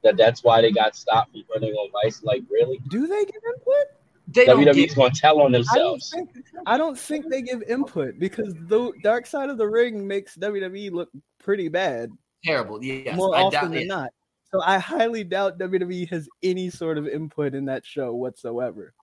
[0.03, 2.21] that that's why they got stopped from putting on Vice.
[2.23, 2.79] Like, really?
[2.89, 4.02] Do they give input?
[4.33, 6.09] They don't WWE's going to tell on I don't themselves.
[6.11, 6.29] think
[6.65, 10.91] I don't think they give input because the Dark Side of the Ring makes WWE
[10.91, 12.09] look pretty bad
[12.43, 12.83] terrible.
[12.83, 13.87] Yes, more I often doubt than it.
[13.87, 14.09] not.
[14.51, 18.93] So I highly doubt WWE has any sort of input in that show whatsoever.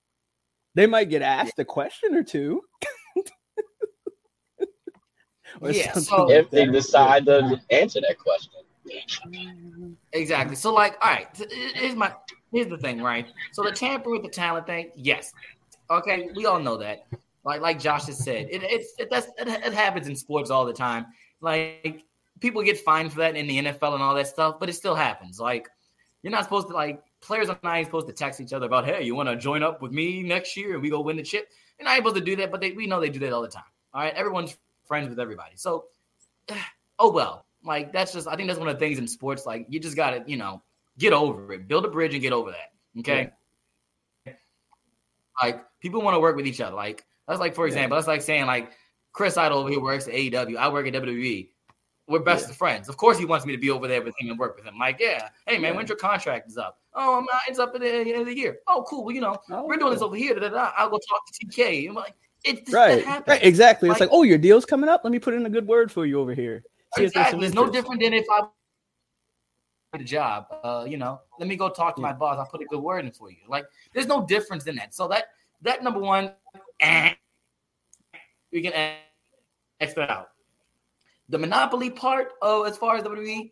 [0.77, 2.63] They might get asked a question or two.
[5.61, 8.53] Or Yeah, so- like If they decide to answer that question.
[10.13, 10.55] Exactly.
[10.57, 12.13] So, like, all right, th- here's my
[12.53, 13.27] here's the thing, right?
[13.53, 15.33] So the tamper with the talent thing, yes,
[15.91, 17.07] okay, we all know that.
[17.45, 20.73] Like, like Josh has said, it it's it, it, it happens in sports all the
[20.73, 21.07] time.
[21.41, 22.05] Like,
[22.41, 24.95] people get fined for that in the NFL and all that stuff, but it still
[24.95, 25.41] happens.
[25.41, 25.69] Like,
[26.23, 28.85] you're not supposed to like players are not even supposed to text each other about,
[28.85, 31.23] hey, you want to join up with me next year and we go win the
[31.23, 31.49] chip.
[31.79, 33.49] You're not able to do that, but they, we know they do that all the
[33.49, 33.65] time.
[33.95, 35.87] All right, everyone's friends with everybody, so
[36.99, 37.47] oh well.
[37.63, 39.45] Like that's just I think that's one of the things in sports.
[39.45, 40.63] Like you just gotta, you know,
[41.01, 41.67] get over it.
[41.67, 42.73] Build a bridge and get over that.
[43.01, 43.31] Okay.
[45.43, 46.77] Like people want to work with each other.
[46.77, 48.73] Like that's like for example, that's like saying like
[49.13, 50.57] Chris Idol over here works at AEW.
[50.57, 51.49] I work at WWE.
[52.07, 52.89] We're best of friends.
[52.89, 54.77] Of course, he wants me to be over there with him and work with him.
[54.79, 55.77] Like, yeah, hey man, Yeah.
[55.77, 56.79] when's your contract is up?
[56.93, 58.59] Oh, I'm not, it's up at the end of the year.
[58.67, 59.05] Oh, cool.
[59.05, 60.35] Well, you know, Oh, we're doing this over here.
[60.35, 60.73] Da, da, da.
[60.77, 61.89] I'll go talk to TK.
[61.89, 63.89] I'm like, It Right, right, exactly.
[63.89, 65.03] it's Like- like, oh, your deal's coming up.
[65.05, 66.65] Let me put in a good word for you over here.
[66.97, 67.47] See Exactly.
[67.47, 68.43] It's no different than if I
[69.99, 70.47] the job.
[70.63, 72.39] Uh, you know, let me go talk to my boss.
[72.39, 73.39] I'll put a good word in for you.
[73.49, 74.95] Like, there's no difference in that.
[74.95, 75.27] So that
[75.63, 76.33] that number one,
[76.81, 77.15] eh,
[78.53, 78.95] we can eh,
[79.81, 80.29] X that out.
[81.29, 83.51] The monopoly part, oh, as far as WWE,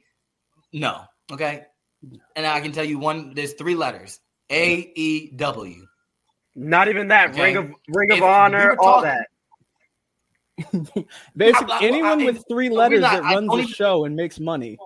[0.72, 1.02] no.
[1.32, 1.64] Okay.
[2.36, 4.20] And I can tell you one, there's three letters.
[4.50, 5.86] A E W.
[6.54, 7.30] Not even that.
[7.30, 7.42] Okay.
[7.42, 9.26] Ring of Ring If of we Honor, were all that.
[11.36, 14.04] Basically, I- I- anyone I- with three letters reason that I- I runs a show
[14.06, 14.78] and makes money.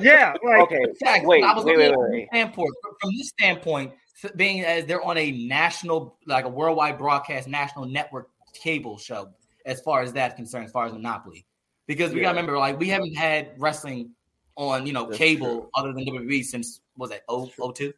[0.00, 1.26] Yeah, like Okay, Exactly.
[1.26, 2.20] wait, I was wait, wait, from wait.
[2.20, 2.70] this standpoint.
[3.00, 3.92] From this standpoint,
[4.36, 9.30] being as they're on a national, like a worldwide broadcast, national network cable show,
[9.66, 11.46] as far as that's concerned, as far as Monopoly,
[11.86, 12.24] because we Yeah.
[12.26, 14.10] gotta remember, like we haven't had wrestling
[14.56, 15.70] on you know That's cable true.
[15.74, 17.92] other than WWE since was that oh oh two.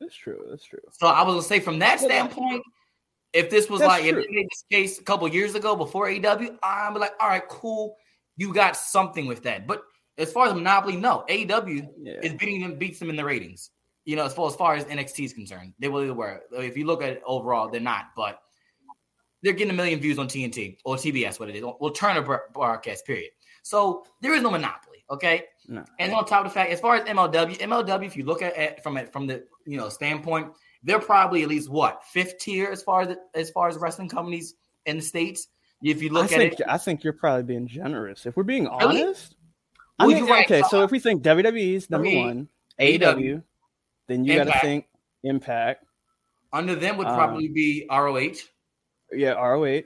[0.00, 0.44] That's true.
[0.50, 0.80] That's true.
[0.90, 2.62] So I was gonna say from that standpoint,
[3.32, 6.58] if this was That's like if they this case a couple years ago before AEW,
[6.62, 7.96] I'm like, all right, cool,
[8.36, 9.66] you got something with that.
[9.66, 9.84] But
[10.18, 12.14] as far as Monopoly, no, AEW Yeah.
[12.22, 13.70] is beating them, beats them in the ratings.
[14.04, 16.40] You know, as far as far as NXT is concerned, they really were.
[16.52, 18.40] If you look at it overall, they're not, but
[19.42, 22.38] they're getting a million views on TNT or TBS, what it is, well, Turner bro-
[22.52, 23.06] broadcast.
[23.06, 23.30] Period.
[23.62, 25.04] So there is no monopoly.
[25.10, 25.44] Okay.
[25.68, 25.84] No.
[26.00, 28.56] And on top of the fact, as far as MLW, MLW, if you look at
[28.56, 32.70] it from it from the you know standpoint, they're probably at least what fifth tier
[32.70, 34.54] as far as the, as far as wrestling companies
[34.86, 35.48] in the states.
[35.82, 38.26] If you I look at think it, I think you're probably being generous.
[38.26, 39.36] If we're being honest,
[40.02, 40.44] I mean, right.
[40.44, 40.62] okay.
[40.68, 42.48] So if we think WWE's number Three, one,
[42.80, 43.42] AEW, AEW,
[44.08, 44.86] then you got to think
[45.24, 45.84] Impact.
[46.52, 48.36] under them would Um, probably be ROH.
[49.12, 49.82] Yeah, ROH.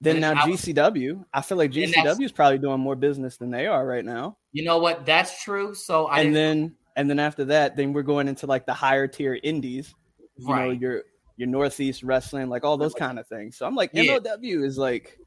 [0.00, 1.24] Then now I- GCW.
[1.32, 4.36] I feel like GCW is probably doing more business than they are right now.
[4.52, 5.06] You know what?
[5.06, 5.74] That's true.
[5.74, 9.06] So I and then and then after that, then we're going into like the higher
[9.06, 9.94] tier indies.
[10.38, 11.02] You know, your
[11.38, 13.56] your Northeast wrestling, like all those kind of things.
[13.56, 14.18] So I'm like, Yeah.
[14.18, 15.18] MLW is like,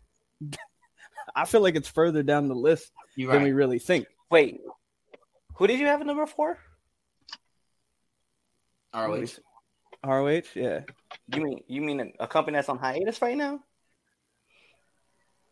[1.36, 4.08] I feel like it's further down the list You're than we really think.
[4.30, 4.62] Wait,
[5.56, 6.58] who did you have at number four?
[8.94, 9.26] ROH.
[10.04, 10.82] ROH, yeah.
[11.34, 13.60] You mean you mean a, a company that's on hiatus right now?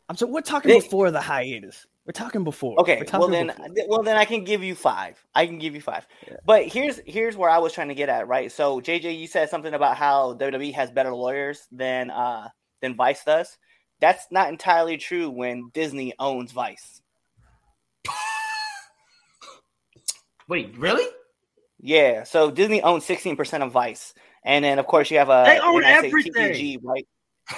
[0.10, 1.86] I'm so we're talking They- before the hiatus.
[2.06, 2.80] We're talking before.
[2.80, 3.88] Okay, talking well then, before.
[3.90, 5.22] well then I can give you five.
[5.36, 6.08] I can give you five.
[6.26, 6.38] Yeah.
[6.46, 8.50] But here's here's where I was trying to get at, right?
[8.50, 12.48] So JJ, you said something about how WWE has better lawyers than uh
[12.82, 13.58] than Vice does.
[14.00, 17.02] That's not entirely true when Disney owns Vice.
[20.48, 21.06] Wait, really?
[21.80, 24.14] Yeah, so Disney owns 16% of Vice.
[24.44, 26.34] And then of course you have a They own when I say everything.
[26.34, 27.08] TPG, right?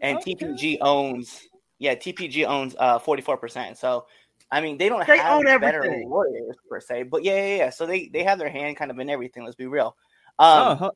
[0.00, 0.34] And Okay.
[0.34, 1.40] TPG owns
[1.80, 3.76] yeah, TPG owns uh 44%.
[3.76, 4.06] So
[4.50, 6.08] I mean, they don't They have own better everything.
[6.08, 7.70] lawyers per se, but yeah, yeah, yeah.
[7.70, 9.44] So they they have their hand kind of in everything.
[9.44, 9.96] Let's be real.
[10.38, 10.90] Oh, Um, huh.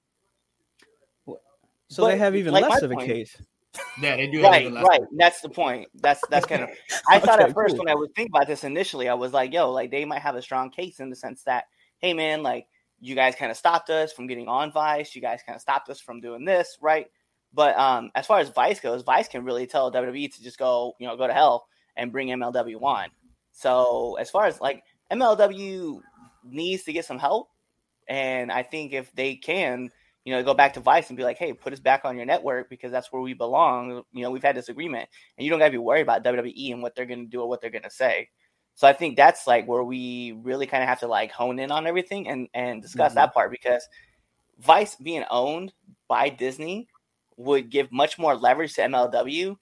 [1.88, 3.36] so they have even like less of a point- case.
[4.00, 4.42] Yeah, they do.
[4.42, 4.86] have right, even less.
[4.88, 5.00] right.
[5.16, 5.88] That's the point.
[5.94, 6.70] That's that's kind of.
[7.08, 7.84] I thought Okay, at first cool.
[7.84, 10.34] when I was thinking about this initially, I was like, "Yo, like they might have
[10.34, 11.64] a strong case in the sense that,
[11.98, 12.66] hey, man, like
[13.00, 15.14] you guys kind of stopped us from getting on Vice.
[15.14, 17.06] You guys kind of stopped us from doing this, right?"
[17.54, 20.94] But um, as far as Vice goes, Vice can really tell WWE to just go,
[20.98, 23.08] you know, go to hell and bring MLW on.
[23.52, 24.82] So as far as like
[25.12, 26.00] MLW
[26.44, 27.48] needs to get some help,
[28.08, 29.90] and I think if they can,
[30.24, 32.26] you know, go back to Vice and be like, hey, put us back on your
[32.26, 34.02] network because that's where we belong.
[34.12, 36.72] You know, we've had this agreement, and you don't got to be worried about WWE
[36.72, 38.28] and what they're going to do or what they're going to say.
[38.74, 41.70] So I think that's like where we really kind of have to like hone in
[41.70, 43.16] on everything and and discuss Mhm.
[43.16, 43.86] that part because
[44.60, 45.72] Vice being owned
[46.08, 46.88] by Disney
[47.36, 49.56] would give much more leverage to MLW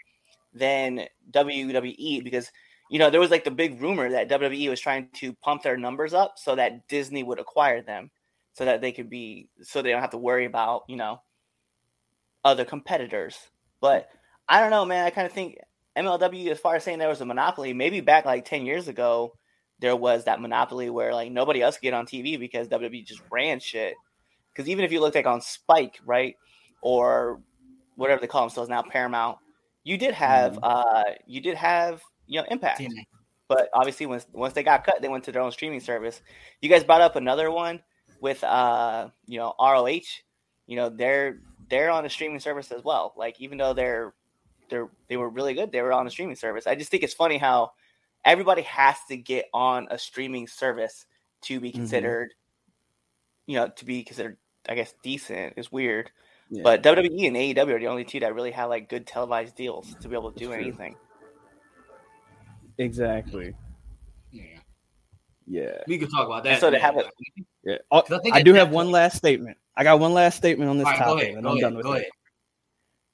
[0.52, 2.50] than WWE because
[2.90, 5.76] you know there was like the big rumor that WWE was trying to pump their
[5.76, 8.10] numbers up so that Disney would acquire them
[8.60, 11.22] so that they could be so they don't have to worry about you know
[12.44, 13.38] other competitors.
[13.80, 14.10] But
[14.46, 15.06] i don't know man.
[15.06, 15.56] I kind of think
[15.96, 19.32] mlw as far as saying there was a monopoly maybe back like 10 years ago
[19.80, 23.22] there was that monopoly where like nobody else could get on tv because wwe just
[23.30, 23.94] ran shit.
[24.52, 26.36] Because even if you looked like on spike right
[26.82, 27.40] or
[27.96, 29.38] whatever they call themselves now paramount
[29.84, 32.78] you did have uh you did have you know impact.
[32.78, 33.06] TNA.
[33.48, 36.20] but obviously once once they got cut they went to their own streaming service.
[36.60, 37.80] You guys brought up another one
[38.20, 43.12] with uh you know roh you know they're they're on a streaming service as well
[43.16, 44.14] like even though they're
[44.68, 47.14] they're they were really good they were on a streaming service i just think it's
[47.14, 47.70] funny how
[48.24, 51.06] everybody has to get on a streaming service
[51.42, 51.74] to be Mhm.
[51.74, 52.34] considered
[53.46, 54.36] you know to be considered
[54.68, 56.10] i guess decent it's weird
[56.50, 56.62] Yeah.
[56.62, 59.96] but wwe and aew are the only two that really have like good televised deals
[60.00, 60.64] to be able to do That's true.
[60.64, 60.96] anything
[62.78, 63.54] Exactly.
[65.50, 65.62] Yeah.
[65.62, 65.82] Yeah.
[65.88, 66.50] We can talk about that.
[66.52, 67.06] And so to have it-
[67.64, 67.78] Yeah.
[67.90, 69.58] Oh, 'Cause I think I do have one last statement.
[69.76, 71.34] I got one last statement on this All right, go topic, ahead.
[71.34, 71.62] and Go I'm ahead.
[71.62, 71.98] done with Go it.
[72.02, 72.10] ahead.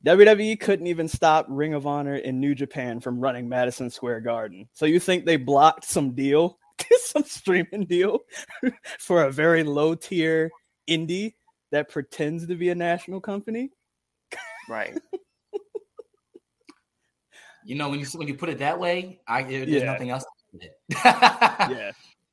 [0.05, 4.69] WWE couldn't even stop Ring of Honor and New Japan from running Madison Square Garden.
[4.75, 6.59] So you think they blocked some deal,
[6.99, 8.21] some streaming deal
[9.01, 10.51] for a very low tier
[10.89, 11.35] indie
[11.73, 13.71] that pretends to be a national company?
[14.69, 14.97] Right.
[17.65, 19.87] You know, when you when you put it that way, I there's Yeah.
[19.87, 20.25] nothing else.
[21.05, 21.91] yeah.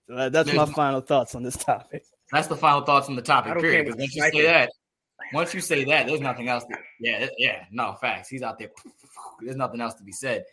[0.07, 2.03] So that- that's my There's- final thoughts on this topic.
[2.31, 3.59] That's the final thoughts on the topic.
[3.59, 3.85] Period.
[3.85, 4.69] Because once you say that,
[5.33, 6.63] once you say that, there's nothing else.
[6.65, 8.27] To, yeah, yeah, no facts.
[8.29, 8.69] He's out there.
[9.41, 10.43] There's nothing else to be said.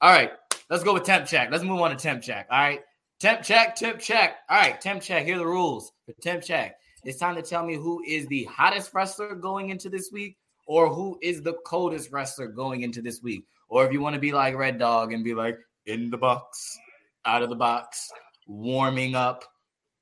[0.00, 0.32] All right,
[0.70, 1.50] let's go with temp check.
[1.50, 2.46] Let's move on to temp check.
[2.50, 2.80] All right,
[3.20, 4.36] temp check, temp check.
[4.50, 5.24] All right, temp check.
[5.24, 6.76] Here are the rules for temp check.
[7.04, 10.92] It's time to tell me who is the hottest wrestler going into this week, or
[10.92, 13.44] who is the coldest wrestler going into this week.
[13.68, 16.76] Or if you want to be like Red Dog and be like in the box,
[17.24, 18.10] out of the box,
[18.48, 19.44] warming up,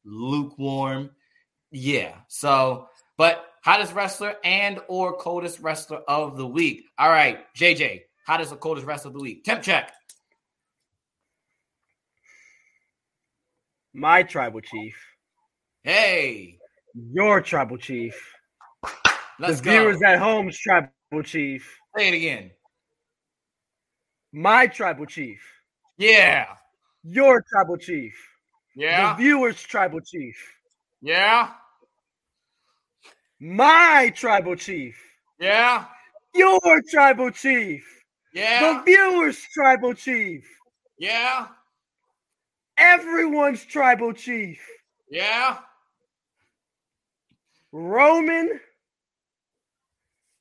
[0.04, 1.10] lukewarm.
[1.70, 2.14] Yeah.
[2.28, 6.84] So, but hottest wrestler and or coldest wrestler of the week.
[6.98, 9.44] All right, JJ, hottest or coldest wrestler of the week.
[9.44, 9.92] Temp check.
[13.92, 14.94] My tribal chief,
[15.82, 16.58] Hey,
[16.94, 18.14] your tribal chief,
[19.38, 19.70] let's the go.
[19.70, 20.90] viewers at home's tribal
[21.24, 22.50] chief, Say it again.
[24.32, 25.40] my tribal chief,
[25.96, 26.46] Yeah.
[27.04, 28.14] your tribal chief,
[28.76, 29.14] Yeah.
[29.14, 30.36] the viewers' tribal chief,
[31.00, 31.54] Yeah.
[33.40, 34.96] my tribal chief,
[35.38, 35.86] Yeah.
[36.34, 36.60] your
[36.90, 37.84] tribal chief,
[38.32, 38.60] Yeah.
[38.60, 40.46] the viewers' tribal chief,
[40.98, 41.48] Yeah.
[42.76, 44.62] everyone's tribal chief,
[45.08, 45.58] Yeah.
[47.72, 48.60] Roman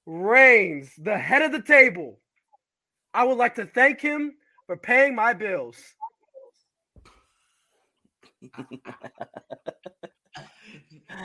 [0.06, 2.20] Reigns, the head of the table.
[3.14, 5.78] I would like to thank him for paying my bills.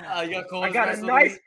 [0.09, 1.39] Uh, you got I got a wrestler of the nice.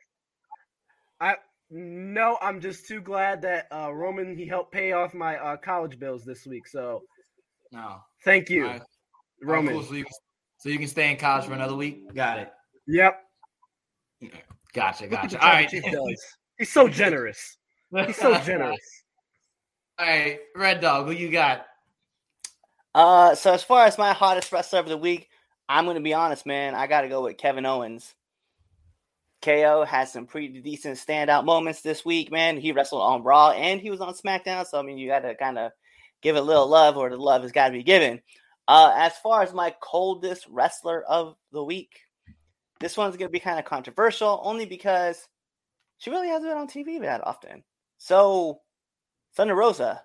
[1.22, 1.36] I
[1.70, 5.98] no, I'm just too glad that uh, Roman he helped pay off my uh, college
[6.00, 6.68] bills this week.
[6.68, 7.04] So
[7.72, 7.98] No.
[8.26, 8.82] thank you, All right.
[9.42, 9.74] Roman.
[9.76, 9.88] Oh, cool.
[9.88, 10.06] So you,
[10.58, 12.14] so you can stay in college for another week.
[12.14, 12.52] Got it.
[12.88, 13.20] Yep.
[14.74, 15.08] Gotcha.
[15.08, 15.30] Gotcha.
[15.30, 15.70] the All tribal right.
[15.70, 16.26] chief does.
[16.58, 17.58] He's so generous.
[18.06, 18.80] He's so generous.
[20.00, 21.66] All right, Red Dog, who you got?
[22.96, 25.30] Uh, so as far as my hottest wrestler of the week,
[25.68, 26.76] I'm gonna be honest, man.
[26.76, 28.14] I gotta go with Kevin Owens.
[29.42, 32.58] KO has some pretty decent standout moments this week, man.
[32.58, 35.58] He wrestled on Raw and he was on SmackDown, so I mean, you gotta kind
[35.58, 35.72] of
[36.22, 38.22] give a little love, or the love has got to be given.
[38.68, 42.00] Uh, as far as my coldest wrestler of the week,
[42.80, 45.28] this one's gonna be kind of controversial, only because
[45.98, 47.64] she really hasn't been on TV that often.
[47.98, 48.62] So,
[49.36, 50.02] Thunder Rosa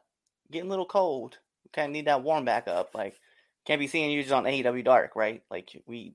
[0.50, 1.38] getting a little cold
[1.72, 2.94] kind of need that warm back up.
[2.94, 3.18] Like,
[3.68, 5.42] can't be seeing you just on AEW Dark, right?
[5.50, 6.14] Like, we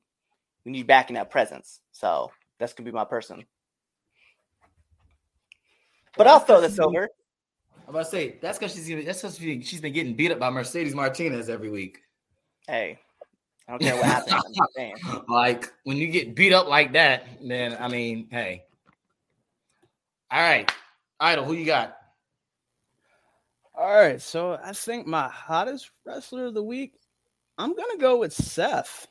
[0.66, 1.82] we need back in that presence.
[1.92, 3.46] So that's gonna be my person.
[6.18, 7.10] But I'll throw this over.
[7.88, 10.32] I'm about to say that's because she's gonna, that's because she, she's been getting beat
[10.32, 12.00] up by Mercedes Martinez every week.
[12.68, 12.98] Hey,
[13.68, 14.34] I don't care what happens.
[14.34, 14.96] I'm saying.
[15.30, 18.64] Like when you get beat up like that, then I mean, hey.
[20.32, 20.72] All right,
[21.20, 21.98] Idol, who you got?
[23.76, 26.94] All right, so I think my hottest wrestler of the week,
[27.58, 29.08] I'm gonna go with Seth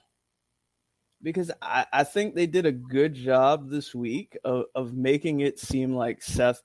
[1.22, 5.59] because I, I think they did a good job this week of, of making it
[5.59, 6.61] seem like Seth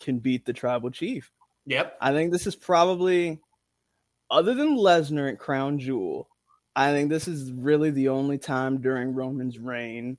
[0.00, 1.30] can beat the tribal chief.
[1.66, 1.96] Yep.
[2.00, 3.40] I think this is probably,
[4.30, 6.28] other than Lesnar at Crown Jewel,
[6.76, 10.18] I think this is really the only time during Roman's reign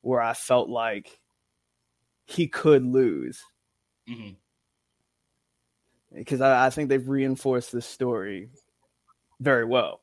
[0.00, 1.18] where I felt like
[2.26, 3.42] he could lose
[4.08, 4.36] Mhm.
[6.14, 8.50] because I, I think they've reinforced this story
[9.40, 10.01] very well.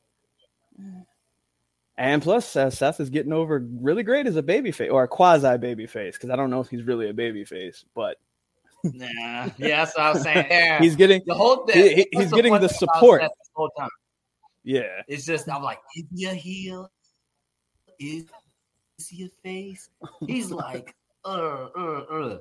[1.96, 5.08] And plus, uh, Seth is getting over really great as a baby face or a
[5.08, 8.16] quasi baby face because I don't know if he's really a baby face, but
[8.82, 9.06] Nah,
[9.58, 10.46] yeah, that's what I was saying.
[10.50, 10.78] Yeah.
[10.82, 11.84] he's getting the whole thing.
[11.96, 13.20] he- that's he's getting the support.
[13.20, 13.90] Seth this whole time.
[14.64, 15.02] yeah.
[15.08, 16.90] It's just I'm like, is he a heel?
[17.98, 18.24] Is,
[18.98, 19.90] is he a face?
[20.26, 20.94] He's like,
[21.26, 22.38] uh, uh, uh.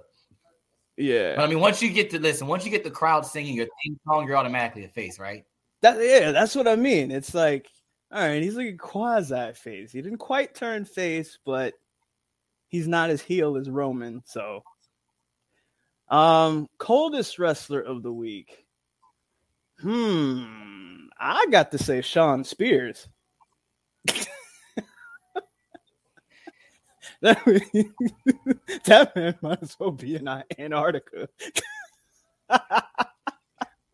[0.96, 3.56] Yeah, But I mean, once you get to listen, once you get the crowd singing
[3.56, 5.46] your theme song, you're automatically a face, right?
[5.82, 7.10] that yeah, that's what I mean.
[7.12, 7.68] It's like,
[8.12, 9.92] all right, he's like a quasi face.
[9.92, 11.76] He didn't quite turn face, but
[12.68, 14.24] he's not as heel as Roman.
[14.26, 14.64] So,
[16.10, 18.66] um, coldest wrestler of the week.
[19.82, 23.08] Hmm, I got to say Shawn Spears.
[27.22, 27.40] that,
[28.86, 31.30] that man might as well be in Antarctica.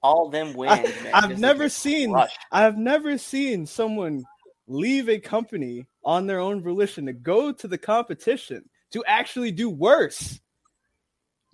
[0.06, 0.84] All them wins.
[1.03, 2.32] man, I've never seen rush.
[2.51, 4.24] I've never seen someone
[4.68, 9.68] leave a company on their own volition to go to the competition to actually do
[9.68, 10.39] worse.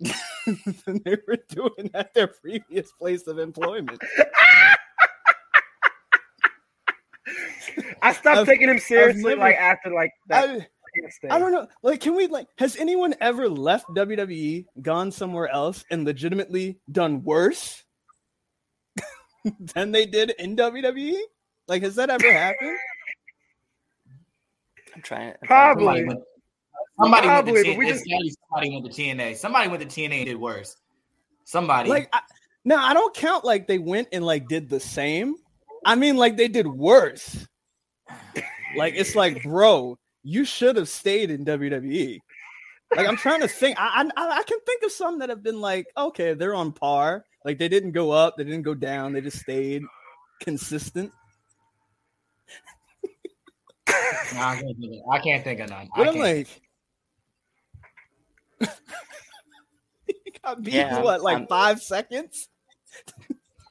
[0.00, 4.02] than they were doing at their previous place of employment.
[8.02, 10.50] I stopped I've- taking him seriously never- like after like that.
[10.50, 10.66] I,
[11.30, 11.68] I don't know.
[11.82, 12.48] Like, can we like?
[12.58, 17.82] Has anyone ever left WWE, gone somewhere else, and legitimately done worse
[19.74, 21.16] than they did in WWE?
[21.68, 22.78] Like, has that ever happened?
[24.94, 25.28] I'm trying.
[25.30, 25.84] I'm trying to- Probably.
[25.86, 26.20] Somebody went,
[27.00, 27.88] somebody went to we TNA.
[27.88, 29.36] just- Somebody went to TNA.
[29.36, 30.76] Somebody went to TNA and did worse.
[31.44, 31.88] Somebody.
[31.88, 32.20] Like, I,
[32.64, 35.34] no, I don't count like they went and like did the same.
[35.84, 37.46] I mean, like they did worse.
[38.76, 42.18] Like, it's like, bro, you should have stayed in WWE.
[42.94, 43.76] Like, I'm trying to think.
[43.80, 47.24] I, I I can think of some that have been like, okay, they're on par.
[47.44, 49.82] Like, they didn't go up, they didn't go down, they just stayed
[50.40, 51.12] consistent.
[54.34, 55.88] No, I, can't think of, I can't think of none.
[55.94, 56.48] I But I'm can't.
[58.60, 58.70] like,
[60.06, 62.48] he got beat Yeah, in what, like I'm- five seconds?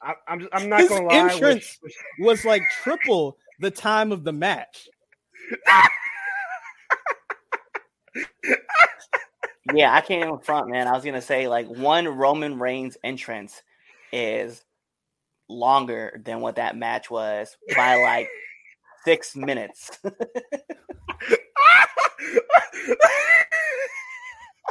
[0.02, 1.14] I, I'm I'm not His gonna lie.
[1.32, 4.88] entrance- which- Was like triple the time of the match.
[9.72, 10.88] Yeah, I can't even front, man.
[10.88, 13.62] I was gonna say like one Roman Reigns entrance
[14.12, 14.64] is
[15.48, 18.28] longer than what that match was by like
[19.04, 19.98] six minutes.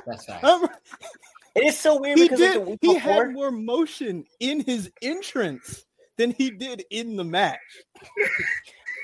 [0.05, 0.43] That's fact.
[0.43, 0.67] Um,
[1.53, 4.61] It is so weird he because like, the week He before, had more motion in
[4.61, 5.85] his entrance
[6.17, 7.59] than he did in the match.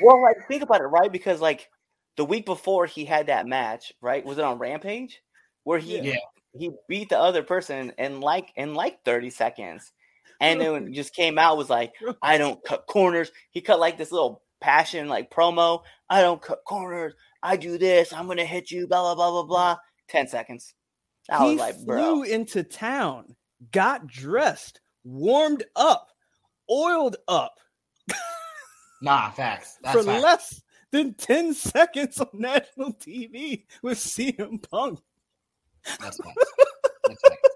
[0.01, 1.11] well, like think about it, right?
[1.11, 1.69] Because like
[2.15, 4.23] the week before he had that match, right?
[4.25, 5.21] Was it on Rampage
[5.68, 6.15] where he Yeah.
[6.53, 9.91] he beat the other person in like in like thirty seconds,
[10.39, 13.32] and then just came out was like I don't cut corners.
[13.51, 15.82] He cut like this little passion like promo.
[16.09, 17.13] I don't cut corners.
[17.43, 18.13] I do this.
[18.13, 18.88] I'm gonna hit you.
[18.88, 19.78] Blah blah blah blah blah.
[20.07, 20.74] Ten seconds.
[21.30, 22.22] I he was like, flew bro.
[22.24, 23.36] into town,
[23.74, 26.07] got dressed, warmed up,
[26.72, 27.59] oiled up
[29.01, 29.78] Nah, facts.
[29.84, 30.24] That's for facts.
[30.24, 30.61] less
[30.91, 34.99] than 10 seconds on national TV with CM Punk.
[35.99, 36.51] That's facts.
[37.07, 37.49] That's facts.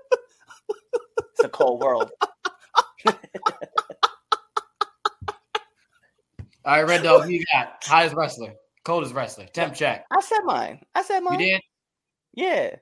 [1.32, 2.12] It's a cold world.
[6.64, 7.84] All right, Red Dog, who you got?
[7.84, 8.54] Hottest wrestler,
[8.86, 10.06] coldest wrestler, temp check.
[10.12, 10.80] I said mine.
[10.94, 11.40] I said mine.
[11.40, 11.48] You mine.
[11.48, 11.62] did?
[12.34, 12.76] Yeah.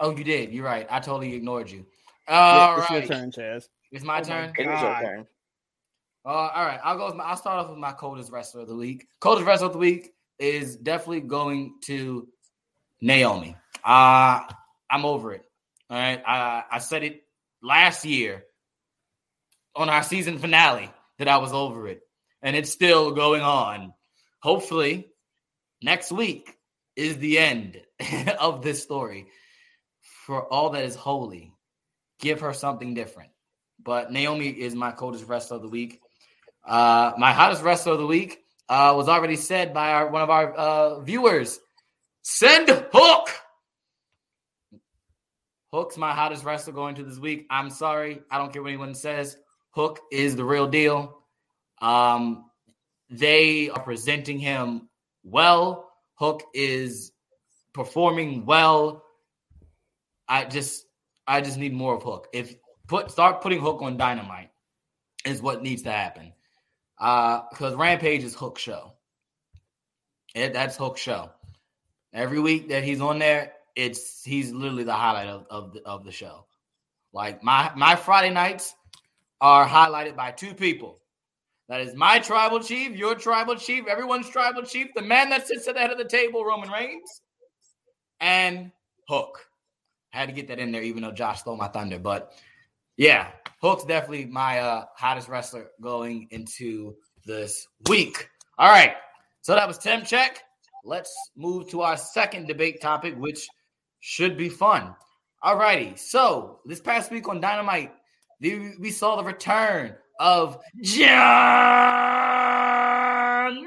[0.00, 0.52] Oh, you did.
[0.52, 0.86] You're right.
[0.90, 1.86] I totally ignored you.
[2.28, 3.68] Yeah, All it's right, your turn, Chaz.
[3.92, 4.52] it's my Oh turn.
[4.58, 5.26] It was your turn.
[6.26, 7.06] Uh, all right, I'll go.
[7.06, 9.06] With my, I'll start off with my coldest wrestler of the week.
[9.20, 12.28] Coldest wrestler of the week is definitely going to
[13.00, 13.56] Naomi.
[13.84, 14.40] Uh
[14.90, 15.44] I'm over it.
[15.90, 17.22] All right, I I said it
[17.62, 18.44] last year
[19.74, 22.00] on our season finale that I was over it,
[22.42, 23.92] and it's still going on.
[24.40, 25.08] Hopefully,
[25.82, 26.56] next week
[26.94, 27.80] is the end
[28.40, 29.28] of this story.
[30.26, 31.52] For all that is holy,
[32.20, 33.30] give her something different.
[33.82, 36.00] But Naomi is my coldest wrestler of the week.
[36.66, 38.38] Uh, my hottest wrestler of the week
[38.68, 41.60] uh, was already said by our, one of our uh, viewers.
[42.28, 43.28] Send Hook.
[45.72, 47.46] Hook's my hottest wrestler going to this week.
[47.50, 48.20] I'm sorry.
[48.32, 49.36] I don't care what anyone says.
[49.70, 51.20] Hook is the real deal.
[51.80, 52.50] Um,
[53.08, 54.88] they are presenting him
[55.22, 55.88] well.
[56.14, 57.12] Hook is
[57.72, 59.04] performing well.
[60.28, 60.84] I just
[61.28, 62.26] I just need more of Hook.
[62.32, 62.56] If
[62.88, 64.50] put start putting Hook on Dynamite
[65.24, 66.32] is what needs to happen.
[66.98, 68.94] Uh because Rampage is Hook show.
[70.34, 71.30] It, that's Hook show.
[72.16, 76.02] Every week that he's on there, it's he's literally the highlight of, of the of
[76.02, 76.46] the show.
[77.12, 78.74] Like my my Friday nights
[79.40, 80.98] are highlighted by two people.
[81.68, 85.68] That is my tribal chief, your tribal chief, everyone's tribal chief, the man that sits
[85.68, 87.20] at the head of the table, Roman Reigns,
[88.20, 88.72] and
[89.08, 89.46] Hook.
[90.14, 91.98] I had to get that in there, even though Josh stole my thunder.
[91.98, 92.32] But
[92.96, 93.28] yeah,
[93.60, 96.96] Hook's definitely my uh, hottest wrestler going into
[97.26, 98.30] this week.
[98.58, 98.94] All right.
[99.42, 100.45] So that was Temp Check.
[100.86, 103.48] Let's move to our second debate topic, which
[103.98, 104.94] should be fun.
[105.42, 105.96] All righty.
[105.96, 107.92] So this past week on Dynamite,
[108.40, 111.10] we saw the return of Jon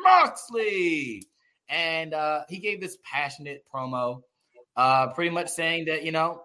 [0.02, 1.28] Moxley.
[1.68, 4.22] And uh, he gave this passionate promo
[4.78, 6.44] uh, pretty much saying that you know,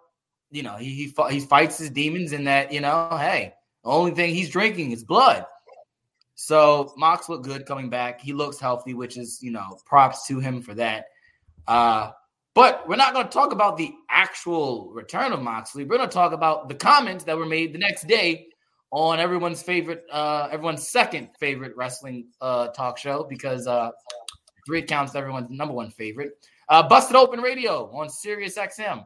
[0.50, 3.54] you know, he he, he fights his demons, and that you know, hey,
[3.84, 5.46] the only thing he's drinking is blood.
[6.34, 8.20] So Mox looked good coming back.
[8.20, 11.06] He looks healthy, which is you know, props to him for that.
[11.66, 12.10] Uh,
[12.54, 15.84] but we're not going to talk about the actual return of Moxley.
[15.84, 18.46] We're going to talk about the comments that were made the next day
[18.90, 23.90] on everyone's favorite, uh, everyone's second favorite wrestling uh, talk show because uh,
[24.66, 26.32] three counts everyone's number one favorite.
[26.68, 29.04] Uh, Busted Open Radio on Sirius XM.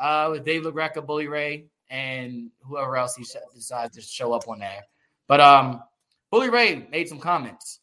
[0.00, 4.48] uh, with Dave LaGreca, Bully Ray, and whoever else he sh- decides to show up
[4.48, 4.82] on there.
[5.26, 5.82] But um,
[6.30, 7.80] Bully Ray made some comments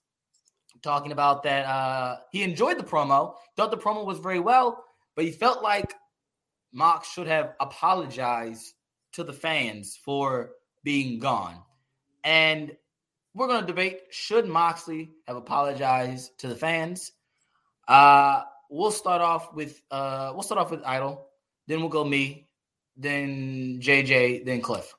[0.81, 4.83] talking about that uh, he enjoyed the promo, thought the promo was very well,
[5.15, 5.93] but he felt like
[6.71, 8.73] Mox should have apologized
[9.13, 10.51] to the fans for
[10.83, 11.61] being gone.
[12.23, 12.75] And
[13.33, 17.11] we're going to debate should Moxley have apologized to the fans?
[17.87, 21.27] Uh, we'll start off with uh, we'll start off with Idol,
[21.67, 22.47] then we'll go me,
[22.95, 24.93] then JJ, then Cliff.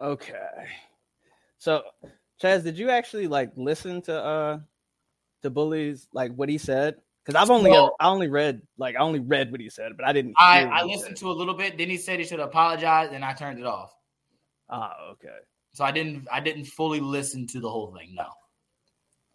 [0.00, 0.66] Okay.
[1.58, 1.82] So,
[2.42, 4.58] Chaz, did you actually like listen to uh
[5.42, 6.96] to Bully's like what he said?
[7.24, 10.06] Because I've only Well- I only read like I only read what he said, but
[10.06, 10.34] I didn't.
[10.38, 11.76] I, I listened to a little bit.
[11.76, 13.92] Then he said he should apologize, and I turned it off.
[14.70, 15.36] Ah, okay,
[15.72, 18.14] So I didn't I didn't fully listen to the whole thing.
[18.14, 18.28] No,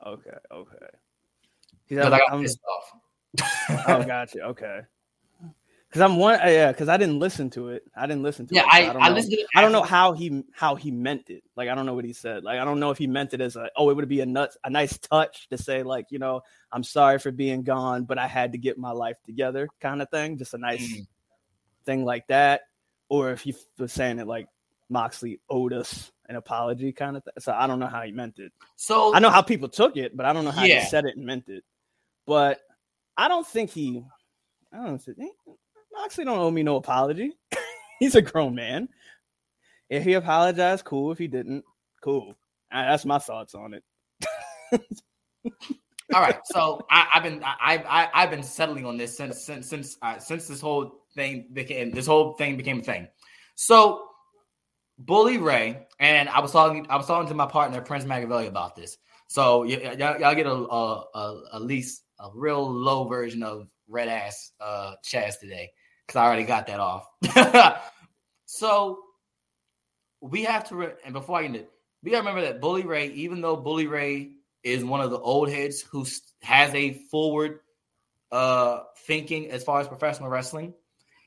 [0.05, 0.86] okay, okay.
[1.88, 3.88] Because I got I'm, pissed off.
[3.88, 4.41] oh, gotcha.
[4.41, 4.82] Okay.
[5.94, 6.72] Because I'm one, uh, yeah.
[6.72, 7.84] Because I didn't listen to it.
[7.96, 8.66] I didn't listen to yeah, it.
[8.66, 9.14] so I, don't I, know.
[9.14, 9.48] listened to it.
[9.56, 11.44] I don't know how he how he meant it.
[11.56, 12.44] Like I don't know what he said.
[12.44, 14.26] Like I don't know if he meant it as a oh it would be a
[14.26, 16.41] nuts a nice touch to say like you know
[16.72, 20.10] I'm sorry for being gone, but I had to get my life together kind of
[20.10, 20.39] thing.
[20.39, 21.06] Just a nice Mhm.
[21.86, 22.62] thing like that,
[23.08, 24.48] or if he was saying it like
[24.89, 27.34] Moxley owed us an apology kind of thing.
[27.38, 28.52] So I don't know how he meant it.
[28.78, 30.80] So I know how people took it, but I don't know how Yeah.
[30.80, 31.64] he said it and meant it.
[32.26, 32.62] But
[33.16, 34.04] I don't think he.
[34.72, 35.20] I don't think
[35.94, 37.34] Moxley don't owe me no apology.
[38.00, 38.89] He's a grown man.
[39.89, 41.12] If he apologized, cool.
[41.12, 41.64] If he didn't,
[42.04, 42.36] cool.
[42.72, 43.84] Uh, That's my thoughts on it.
[46.14, 49.70] All right, so I, I've been I, I I've been settling on this since since
[49.70, 53.08] since uh, since this whole thing became this whole thing became a thing.
[53.56, 54.04] So,
[54.98, 58.76] Bully Ray and I was talking I was talking to my partner Prince Machiavelli about
[58.76, 58.98] this.
[59.28, 64.08] So y- y- y'all, y'all get a, a, least a real low version of red
[64.08, 65.72] ass uh Chaz today
[66.14, 67.82] because I already got that off.
[68.45, 68.99] so
[70.22, 71.70] we have to re- and before I end it,
[72.03, 74.32] we gotta remember that Bully Ray, even though Bully Ray
[74.64, 76.05] is one of the old heads who
[76.41, 77.59] has a forward
[78.32, 80.74] uh thinking as far as professional wrestling.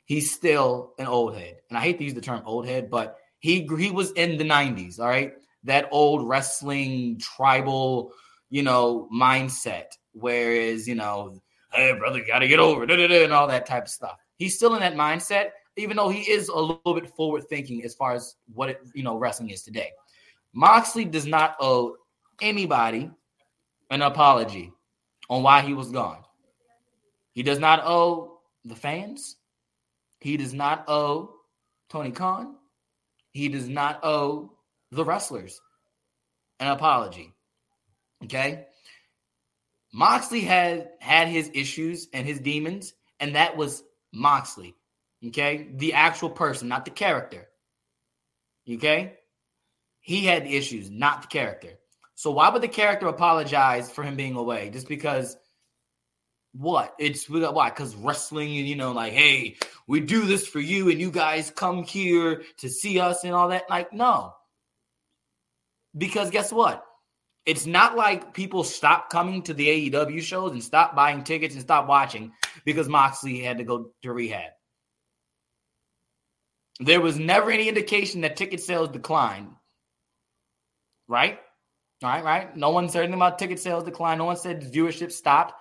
[0.05, 3.19] He's still an old head, and I hate to use the term old head, but
[3.41, 5.01] he he was in the '90s.
[5.01, 5.33] All right,
[5.65, 8.13] that old wrestling tribal,
[8.51, 9.87] you know, mindset.
[10.13, 13.85] Whereas you know, hey brother, you got to get over da, and all that type
[13.85, 14.21] of stuff.
[14.37, 17.95] He's still in that mindset, even though he is a little bit forward thinking as
[17.95, 19.91] far as what it, you know wrestling is today.
[20.53, 21.97] Moxley does not owe
[22.41, 23.11] anybody
[23.91, 24.73] an apology
[25.29, 26.19] on why he was gone.
[27.33, 29.37] He does not owe the fans.
[30.21, 31.35] He does not owe
[31.89, 32.57] Tony Khan.
[33.33, 34.53] He does not owe
[34.91, 35.61] the wrestlers
[36.59, 37.35] an apology.
[38.25, 38.67] Okay?
[39.93, 43.83] Moxley had had his issues and his demons, and that was
[44.13, 44.75] Moxley.
[45.27, 45.69] Okay?
[45.75, 47.49] The actual person, not the character.
[48.71, 49.15] Okay?
[50.01, 51.71] He had issues, not the character.
[52.15, 54.71] So why would the character apologize for him being away?
[54.71, 55.37] Just because
[56.53, 56.95] what?
[56.99, 57.69] It's why?
[57.69, 61.83] Because wrestling you know, like, hey, we do this for you, and you guys come
[61.83, 63.69] here to see us and all that.
[63.69, 64.33] Like, no.
[65.97, 66.85] Because guess what?
[67.45, 71.63] It's not like people stop coming to the AEW shows and stop buying tickets and
[71.63, 72.33] stop watching
[72.65, 74.53] because Moxley had to go to rehab.
[76.81, 79.51] There was never any indication that ticket sales declined.
[81.09, 81.39] Right?
[82.03, 82.57] All right, right.
[82.57, 84.19] No one said anything about ticket sales decline.
[84.19, 85.55] No one said viewership stopped.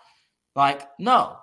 [0.56, 1.38] Like, no.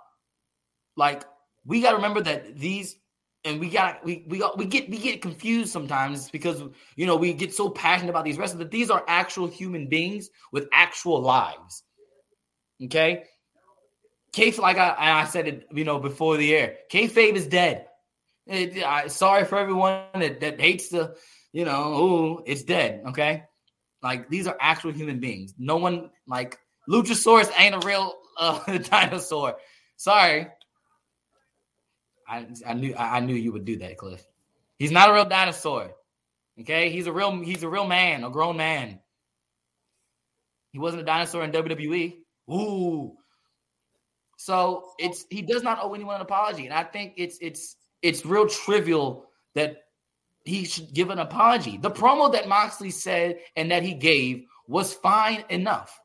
[0.97, 1.25] Like,
[1.65, 2.97] we gotta remember that these
[3.45, 6.63] and we got we we we get we get confused sometimes because
[6.97, 10.31] you know we get so passionate about these wrestlers that these are actual human beings
[10.53, 11.83] with actual lives.
[12.85, 13.25] Okay,
[14.33, 17.87] Kayfabe, like I, I said it, you know, before the air, kayfabe is dead.
[18.47, 21.17] It, I, sorry for everyone that, that hates the,
[21.53, 23.03] you know, ooh, it's dead.
[23.09, 23.45] Okay,
[24.03, 25.55] like these are actual human beings.
[25.59, 26.59] No one like
[26.89, 29.57] Luchasaurus ain't a real uh, dinosaur.
[29.97, 30.49] Sorry.
[32.27, 34.27] I, I knew I knew you would do that, Cliff.
[34.79, 35.93] He's not a real dinosaur.
[36.59, 39.01] Okay, he's a real he's a real man, a grown man.
[40.73, 42.17] He wasn't a dinosaur in WWE.
[42.51, 43.17] Ooh.
[44.45, 48.27] So it's he does not owe anyone an apology, and I think it's it's it's
[48.27, 49.77] real trivial that
[50.45, 51.77] he should give an apology.
[51.77, 55.97] The promo that Moxley said and that he gave was fine enough.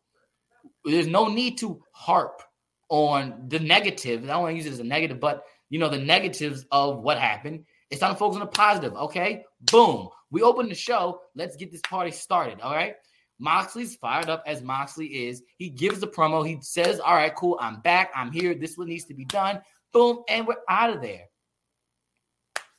[0.86, 2.44] There's no need to harp
[2.90, 4.24] on the negative.
[4.24, 7.00] I don't want to use it as a negative, but you know, the negatives of
[7.00, 7.66] what happened.
[7.90, 8.94] It's time to focus on the positive.
[8.94, 9.46] Okay.
[9.62, 10.10] Boom.
[10.30, 11.22] We open the show.
[11.34, 12.62] Let's get this party started.
[12.62, 12.98] All right.
[13.40, 15.44] Moxley's fired up as Moxley is.
[15.58, 16.46] He gives the promo.
[16.46, 17.58] He says, All right, cool.
[17.62, 18.12] I'm back.
[18.16, 18.56] I'm here.
[18.56, 19.62] This one needs to be done.
[19.94, 21.26] boom, and we're out of there.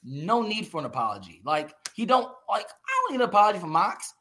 [0.03, 1.41] No need for an apology.
[1.45, 2.65] Like he don't like.
[2.65, 4.15] I don't need an apology from Mox.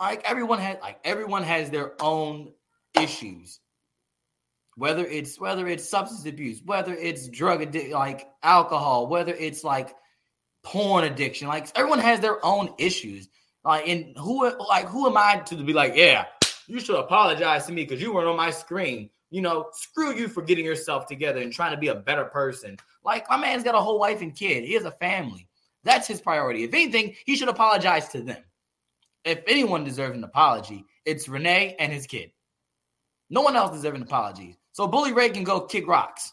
[0.00, 2.52] Like everyone has, like everyone has their own
[2.98, 3.60] issues.
[4.76, 9.94] Whether it's whether it's substance abuse, whether it's drug addiction, like alcohol, whether it's like
[10.62, 13.28] porn addiction, like everyone has their own issues.
[13.64, 16.26] Like, and who like who am I to be like, yeah,
[16.66, 19.10] you should apologize to me because you weren't on my screen.
[19.30, 22.76] You know, screw you for getting yourself together and trying to be a better person.
[23.04, 24.64] Like, my man's got a whole wife and kid.
[24.64, 25.46] He has a family.
[25.84, 26.64] That's his priority.
[26.64, 28.42] If anything, he should apologize to them.
[29.24, 32.32] If anyone deserves an apology, it's Renee and his kid.
[33.28, 34.58] No one else deserves an apology.
[34.72, 36.32] So Bully Ray can go kick rocks.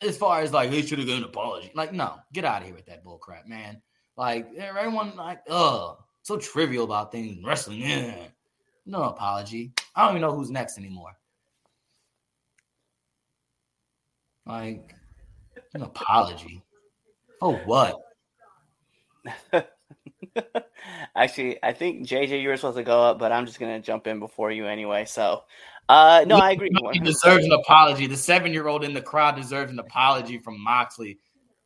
[0.00, 1.70] As far as like he should have given an apology.
[1.74, 3.80] Like, no, get out of here with that bull crap, man.
[4.16, 7.80] Like everyone, like, oh, so trivial about things wrestling.
[7.80, 8.14] Yeah.
[8.86, 9.72] No apology.
[9.96, 11.16] I don't even know who's next anymore.
[14.46, 14.94] Like,
[15.72, 16.62] an apology.
[17.40, 17.96] Oh, what?
[21.16, 24.06] Actually, I think JJ, you were supposed to go up, but I'm just gonna jump
[24.06, 25.06] in before you anyway.
[25.06, 25.44] So,
[25.88, 26.70] uh, no, I agree.
[26.92, 28.06] He deserves an apology.
[28.06, 31.18] The seven year old in the crowd deserves an apology from Moxley.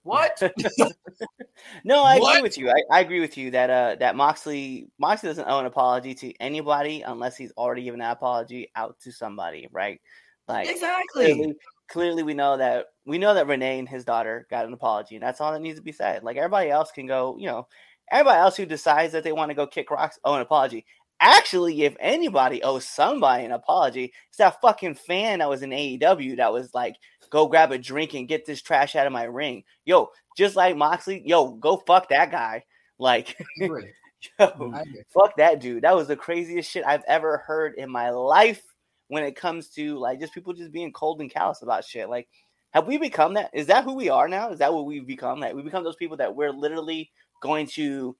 [0.02, 0.40] What?
[1.84, 2.36] no, I What?
[2.36, 2.70] agree with you.
[2.70, 6.32] I, I agree with you that uh that Moxley Moxley doesn't owe an apology to
[6.40, 10.00] anybody unless he's already given that apology out to somebody, right?
[10.46, 11.34] Like exactly.
[11.34, 11.54] clearly,
[11.88, 15.22] clearly we know that we know that Renee and his daughter got an apology, and
[15.22, 16.22] that's all that needs to be said.
[16.22, 17.66] Like everybody else can go, you know,
[18.10, 20.86] everybody else who decides that they want to go kick rocks owe an apology.
[21.20, 26.36] Actually, if anybody owes somebody an apology, it's that fucking fan that was in AEW
[26.36, 26.94] that was like,
[27.30, 29.64] go grab a drink and get this trash out of my ring.
[29.84, 32.64] Yo, just like Moxley, yo, go fuck that guy.
[32.98, 34.74] Like, yo,
[35.12, 35.84] fuck that dude.
[35.84, 38.62] That was the craziest shit I've ever heard in my life
[39.08, 42.08] when it comes to like just people just being cold and callous about shit.
[42.08, 42.28] Like,
[42.72, 43.50] have we become that?
[43.52, 44.50] Is that who we are now?
[44.50, 45.40] Is that what we've become?
[45.40, 47.10] That we become those people that we're literally
[47.42, 48.16] going to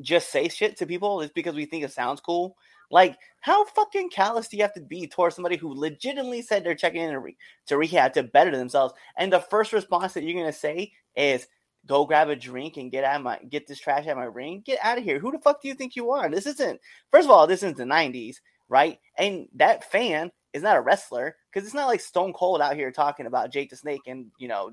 [0.00, 2.56] just say shit to people just because we think it sounds cool?
[2.94, 6.76] Like, how fucking callous do you have to be towards somebody who legitimately said they're
[6.76, 7.36] checking in to, re-
[7.66, 8.94] to rehab to better themselves?
[9.18, 11.48] And the first response that you're gonna say is,
[11.86, 14.62] "Go grab a drink and get out my get this trash out of my ring.
[14.64, 15.18] Get out of here.
[15.18, 16.30] Who the fuck do you think you are?
[16.30, 16.80] This isn't.
[17.10, 18.36] First of all, this isn't the '90s,
[18.68, 19.00] right?
[19.18, 22.92] And that fan is not a wrestler because it's not like Stone Cold out here
[22.92, 24.70] talking about Jake the Snake and you know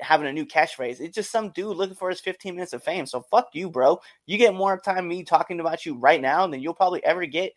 [0.00, 1.00] having a new catchphrase.
[1.00, 3.06] It's just some dude looking for his 15 minutes of fame.
[3.06, 4.00] So fuck you, bro.
[4.26, 7.52] You get more time me talking about you right now than you'll probably ever get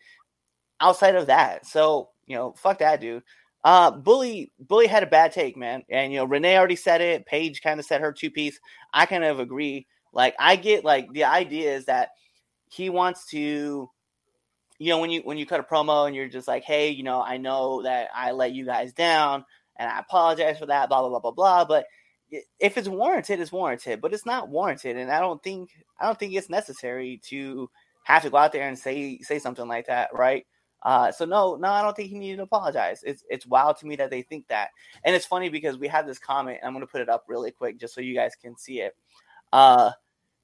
[0.80, 1.66] outside of that.
[1.66, 3.22] So, you know, fuck that dude.
[3.62, 5.82] Uh Bully Bully had a bad take, man.
[5.88, 7.26] And you know, Renee already said it.
[7.26, 8.60] Paige kind of said her two piece.
[8.92, 9.86] I kind of agree.
[10.12, 12.10] Like I get like the idea is that
[12.68, 13.88] he wants to
[14.78, 17.02] you know when you when you cut a promo and you're just like hey you
[17.02, 19.44] know i know that i let you guys down
[19.76, 21.86] and i apologize for that blah blah blah blah blah but
[22.58, 25.70] if it's warranted it's warranted but it's not warranted and i don't think
[26.00, 27.68] i don't think it's necessary to
[28.04, 30.46] have to go out there and say say something like that right
[30.84, 33.02] uh, so no, no, I don't think he needed to apologize.
[33.04, 34.68] It's it's wild to me that they think that,
[35.02, 36.58] and it's funny because we have this comment.
[36.62, 38.94] I'm going to put it up really quick just so you guys can see it.
[39.50, 39.92] Uh,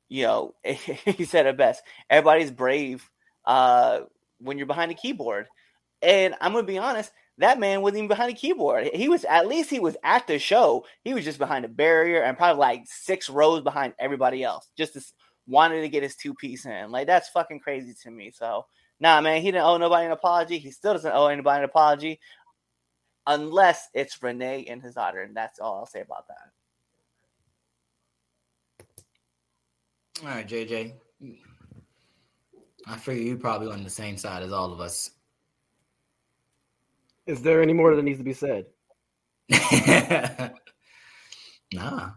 [0.08, 1.82] you know, he said it best.
[2.08, 3.08] Everybody's brave
[3.44, 4.00] uh,
[4.38, 5.46] when you're behind a keyboard,
[6.00, 7.12] and I'm going to be honest.
[7.40, 8.90] That man wasn't even behind a keyboard.
[8.92, 10.84] He was at least he was at the show.
[11.04, 14.68] He was just behind a barrier and probably like six rows behind everybody else.
[14.76, 15.02] Just to,
[15.46, 16.90] wanted to get his two piece in.
[16.90, 18.30] Like that's fucking crazy to me.
[18.30, 18.66] So
[19.00, 20.58] nah, man, he didn't owe nobody an apology.
[20.58, 22.20] He still doesn't owe anybody an apology,
[23.26, 26.52] unless it's Renee and his daughter, and that's all I'll say about that.
[30.22, 30.92] All right, JJ.
[32.86, 35.12] I figure you're probably on the same side as all of us.
[37.30, 38.66] Is there any more that needs to be said?
[41.72, 42.10] nah.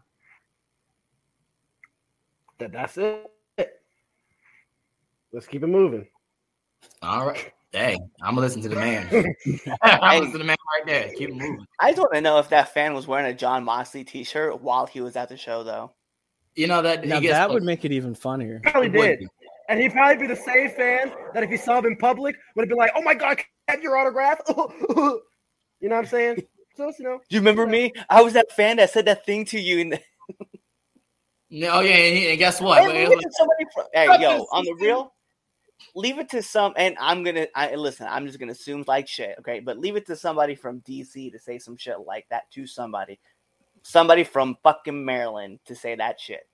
[2.58, 3.30] That that's it.
[5.32, 6.08] Let's keep it moving.
[7.04, 7.54] All right.
[7.72, 9.08] Hey, I'm gonna listen to the man.
[9.84, 11.12] I'm gonna listen to the man right there.
[11.16, 11.64] Keep it moving.
[11.80, 14.88] I just want to know if that fan was wearing a Jon Moxley T-shirt while
[14.88, 15.94] he was at the show, though.
[16.56, 18.62] You know that Now he gets that would make it even funnier.
[18.64, 19.30] Probably It did.
[19.70, 22.64] And he'd probably be the same fan that if he saw him in public would
[22.64, 23.38] have been like, "Oh my god,
[23.68, 24.56] can I have your autograph?" you
[24.96, 25.22] know
[25.80, 26.44] what I'm saying?
[26.76, 27.94] So you know, Do you remember me?
[28.10, 29.80] I was that fan that said that thing to you.
[29.82, 30.00] And
[31.50, 32.82] No, oh yeah, and, and guess what?
[32.82, 35.14] Hey, leave it to somebody from, hey, yo, on the real,
[35.94, 36.74] leave it to some.
[36.76, 38.08] And I'm gonna, I listen.
[38.10, 39.60] I'm just gonna assume like shit, okay?
[39.60, 43.20] But leave it to somebody from DC to say some shit like that to somebody,
[43.84, 46.48] somebody from fucking Maryland to say that shit.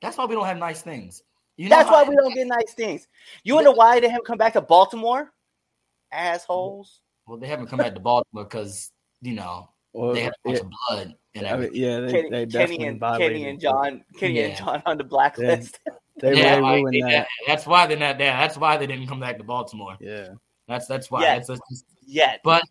[0.00, 1.22] That's why we don't have nice things.
[1.58, 3.08] You know That's how- why we don't get nice things.
[3.42, 5.30] You wonder why they haven't come back to Baltimore?
[6.14, 7.00] Assholes.
[7.26, 8.90] Well, they haven't come back to Baltimore because
[9.22, 12.12] you know, Or, they had a yeah, bunch of blood and I mean, yeah, they,
[12.12, 13.00] Kenny, they Kenny definitely and.
[13.00, 15.78] Kenny and Jon, Kenny and Jon on the blacklist.
[16.20, 17.10] They yeah, really like, they- that.
[17.10, 18.32] that- that's why they're not there.
[18.32, 19.96] That's why they didn't come back to Baltimore.
[20.00, 20.28] Yeah.
[20.68, 21.22] That's that's why.
[21.22, 21.34] Yeah.
[21.40, 22.40] That's just, Yet.
[22.44, 22.62] but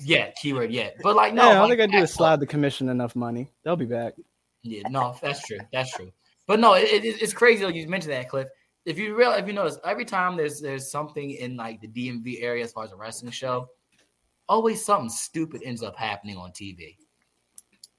[0.00, 0.96] yeah, keyword yet.
[1.02, 3.16] But like no, yeah, all like, they gotta do is that's- slide the commission enough
[3.16, 3.50] money.
[3.64, 4.14] They'll be back.
[4.62, 5.58] Yeah, no, that's true.
[5.72, 6.12] That's true.
[6.46, 7.68] But no, it, it- it's crazy though.
[7.70, 8.48] You mentioned that, Cliff.
[8.88, 12.42] If you real, if you notice, every time there's there's something in like the DMV
[12.42, 13.68] area as far as a wrestling show,
[14.48, 16.96] always something stupid ends up happening on TV.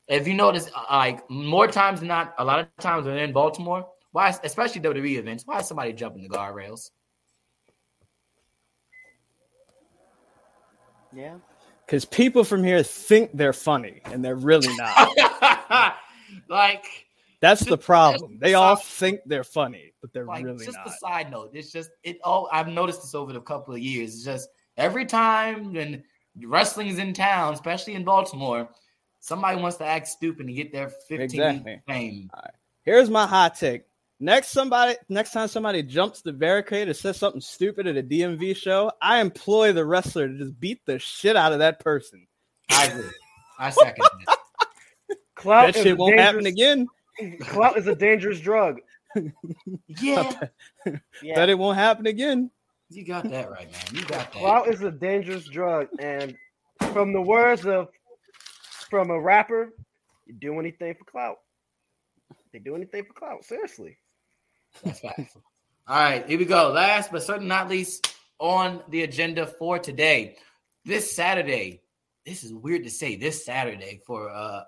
[0.07, 3.23] If you notice, uh, like more times than not, a lot of times when they're
[3.23, 6.89] in Baltimore, why, especially WWE events, why is somebody jumping the guardrails?
[11.13, 11.35] Yeah.
[11.85, 15.95] Because people from here think they're funny and they're really not.
[16.49, 17.08] like,
[17.41, 18.37] That's the problem.
[18.39, 20.87] They all think they're funny, but they're like really just not.
[20.87, 24.13] a side note it's just it all i've noticed this over the couple of years
[24.15, 26.03] it's just every time when
[26.45, 28.69] wrestling's in town especially in baltimore
[29.19, 31.71] somebody wants to act stupid and get their 15 Exactly.
[31.73, 32.29] week fame
[32.83, 33.83] Here's my hot take.
[34.19, 38.55] Next somebody next time somebody jumps the barricade or says something stupid at a DMV
[38.55, 42.25] show, I employ the wrestler to just beat the shit out of that person.
[42.71, 43.09] i agree
[43.59, 44.37] i second that
[45.35, 46.87] Clout that is shit won't happen again.
[47.41, 48.79] Clout is a dangerous drug.
[50.01, 50.31] yeah
[51.23, 51.35] Yeah.
[51.35, 52.51] Bet it won't happen again.
[52.89, 56.35] you got that right man you got that Clout is a dangerous drug, and
[56.93, 57.89] from the words of
[58.89, 59.73] from a rapper,
[60.25, 61.37] you do anything for clout.
[62.51, 63.45] They do anything for clout.
[63.45, 63.97] Seriously.
[64.83, 65.37] That's facts.
[65.87, 66.71] All right, here we go.
[66.71, 70.37] Last but certainly not least on the agenda for today.
[70.85, 71.81] This Saturday,
[72.25, 74.63] this is weird to say, this Saturday for uh,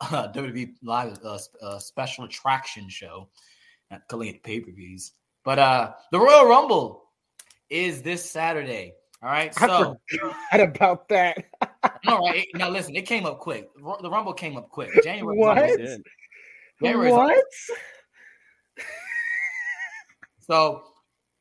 [0.00, 3.28] uh WWE Live uh, uh, special attraction show.
[3.90, 5.12] Not calling it pay per views,
[5.44, 7.04] but uh the Royal Rumble
[7.70, 8.94] is this Saturday.
[9.22, 9.96] All right, I so
[10.52, 11.44] about that.
[12.04, 13.68] no, right now listen, it came up quick.
[13.74, 14.90] The Rumble came up quick.
[15.02, 15.56] January What?
[16.82, 17.44] January's what?
[20.46, 20.82] So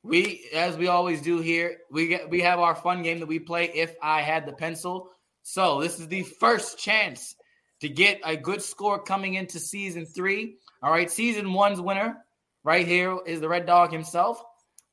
[0.03, 3.39] we, as we always do here, we get we have our fun game that we
[3.39, 3.65] play.
[3.73, 5.09] If I had the pencil,
[5.41, 7.35] so this is the first chance
[7.84, 10.55] to get a good score coming into season three.
[10.81, 12.15] All right, season one's winner
[12.63, 14.41] right here is the Red Dog himself.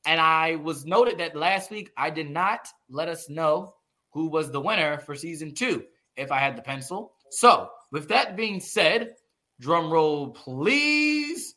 [0.05, 3.75] And I was noted that last week I did not let us know
[4.11, 5.85] who was the winner for season two.
[6.17, 9.13] If I had the pencil, so with that being said,
[9.61, 11.55] drum roll, please.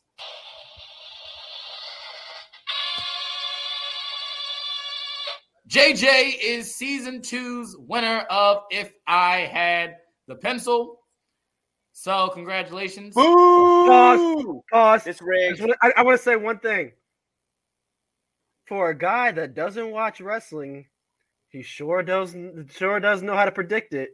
[5.67, 9.97] JJ is season two's winner of If I Had
[10.29, 10.99] the Pencil.
[12.05, 13.15] So, congratulations.
[13.15, 14.45] Pause.
[14.71, 15.07] Pause.
[15.07, 15.75] It's I, rigged.
[15.81, 16.91] I, I want to say one thing.
[18.67, 20.85] For a guy that doesn't watch wrestling,
[21.49, 22.35] he sure does
[22.69, 24.11] sure does know how to predict it.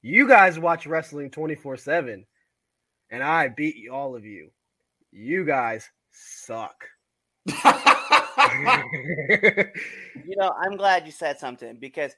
[0.00, 2.24] You guys watch wrestling 24/7
[3.10, 4.50] and I beat all of you.
[5.12, 6.86] You guys suck.
[10.24, 12.12] You know, I'm glad you said something because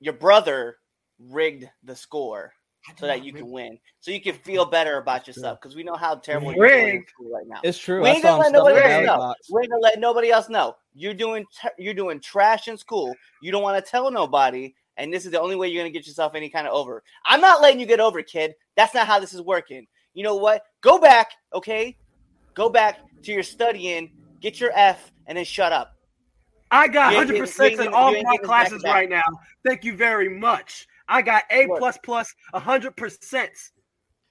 [0.00, 0.78] your brother
[1.18, 2.54] rigged the score
[2.98, 5.60] so that you can win, so you can feel better about yourself.
[5.60, 7.60] Because we know how terrible you're doing in school right now.
[7.62, 8.02] It's true.
[8.02, 9.34] We I ain't gonna let nobody else know.
[9.50, 10.76] We ain't gonna let nobody else know.
[10.94, 13.14] You're doing t- you're doing trash in school.
[13.40, 16.06] You don't want to tell nobody, and this is the only way you're gonna get
[16.06, 17.02] yourself any kind of over.
[17.24, 18.54] I'm not letting you get over, kid.
[18.76, 19.86] That's not how this is working.
[20.14, 20.64] You know what?
[20.80, 21.96] Go back, okay?
[22.54, 24.10] Go back to your studying,
[24.40, 25.96] get your F, and then shut up.
[26.70, 28.94] I got 100 percent in all my classes back to back.
[28.94, 29.22] right now.
[29.64, 30.86] Thank you very much.
[31.08, 31.78] I got A Look.
[31.78, 33.50] plus plus hundred percent.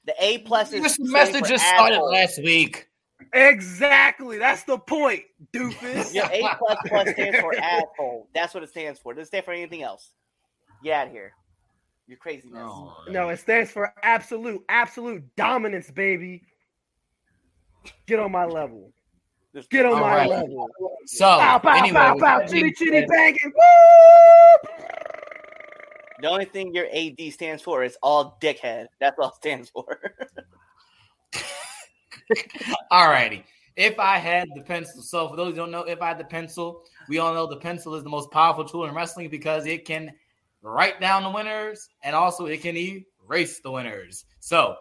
[0.05, 2.11] The A plus is Your standing semester for just started asshole.
[2.11, 2.88] last week.
[3.34, 4.38] Exactly.
[4.39, 6.11] That's the point, doofus.
[6.13, 8.28] yeah, A plus plus stands for asshole.
[8.34, 9.11] That's what it stands for.
[9.11, 10.11] It doesn't stand for anything else.
[10.84, 11.34] Get out of here.
[12.07, 12.57] You're craziness.
[12.57, 16.41] Oh, no, it stands for absolute, absolute dominance, baby.
[18.07, 18.91] Get on my level.
[19.55, 20.30] Just- Get on All my right.
[20.30, 20.67] level.
[21.05, 22.39] So, Bow, bow, anyway, bow, with bow.
[22.39, 23.38] that Chitty, chitty, said- banging.
[23.55, 24.86] Woo!
[26.22, 28.88] The only thing your AD stands for is all dickhead.
[28.99, 29.99] That's all it stands for.
[32.91, 33.43] All righty.
[33.76, 36.26] If I had the pencil, so for those who don't know, if I had the
[36.26, 39.86] pencil, we all know the pencil is the most powerful tool in wrestling because it
[39.86, 40.11] can
[40.61, 44.26] write down the winners and also it can erase the winners.
[44.39, 44.76] So,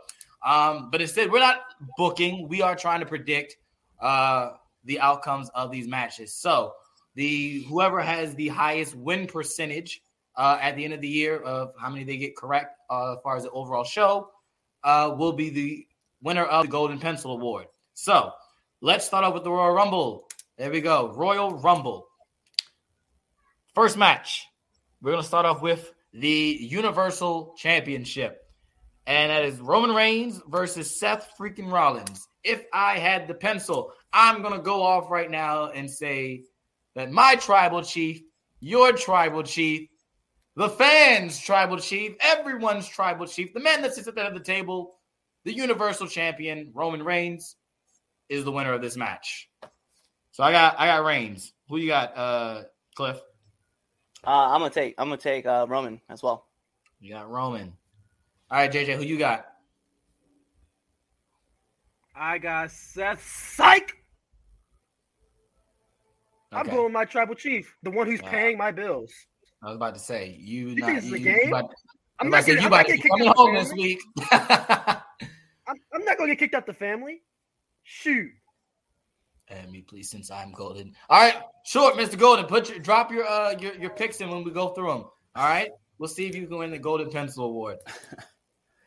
[0.46, 1.60] um, but instead, we're not
[1.96, 3.56] booking, we are trying to predict
[4.00, 4.52] uh
[4.84, 6.34] the outcomes of these matches.
[6.34, 6.72] So,
[7.14, 10.02] the whoever has the highest win percentage
[10.36, 13.18] uh, at the end of the year of how many they get correct uh, as
[13.22, 14.30] far as the overall show
[14.84, 15.86] uh, will be the
[16.22, 17.66] winner of the Golden Pencil Award.
[17.94, 18.32] So
[18.80, 20.28] let's start off with the Royal Rumble.
[20.56, 21.12] There we go.
[21.14, 22.06] Royal Rumble.
[23.74, 24.46] First match.
[25.02, 28.42] We're going to start off with the Universal Championship.
[29.06, 32.28] And that is Roman Reigns versus Seth freaking Rollins.
[32.44, 36.44] If I had the pencil, I'm going to go off right now and say
[36.94, 38.22] that my tribal chief,
[38.60, 39.88] your tribal chief,
[40.60, 44.36] the fans' tribal chief, everyone's tribal chief, the man that sits at the head of
[44.38, 44.94] the table,
[45.44, 47.56] the Universal Champion, Roman Reigns,
[48.28, 49.48] is the winner of this match.
[50.32, 51.54] So I got I got Reigns.
[51.70, 52.62] Who you got, uh,
[52.94, 53.18] Cliff?
[54.22, 56.44] Uh, I'm gonna take I'm gonna take uh, Roman as well.
[57.00, 57.72] You got Roman.
[58.50, 59.46] All right, JJ, who you got?
[62.14, 63.96] I got Seth Psych.
[66.52, 68.28] I'm going with my tribal chief, the one who's Wow.
[68.28, 69.10] paying my bills.
[69.62, 70.68] I was about to say you.
[70.68, 71.48] You not, think it's you, the you game?
[71.48, 71.74] about-
[72.18, 73.10] I'm I'm not about to say gonna, you I'm about not to gonna be kick
[73.10, 74.00] coming out home this week.
[75.66, 77.22] I'm, I'm not gonna get kicked out the family.
[77.82, 78.30] Shoot.
[79.48, 80.92] and me, please, since I'm golden.
[81.08, 82.18] All right, short, Mr.
[82.18, 82.44] Golden.
[82.46, 85.04] Put your drop your uh your, your picks in when we go through them.
[85.34, 87.78] All right, we'll see if you can win the Golden Pencil Award.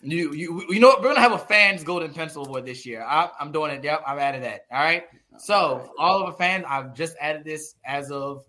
[0.06, 1.02] You you you know what?
[1.02, 3.04] We're gonna have a fans Golden Pencil Award this year.
[3.04, 3.86] I, I'm doing it.
[3.86, 4.66] Yep, I've added that.
[4.70, 5.06] All right.
[5.38, 8.44] So all of the fans, I've just added this as of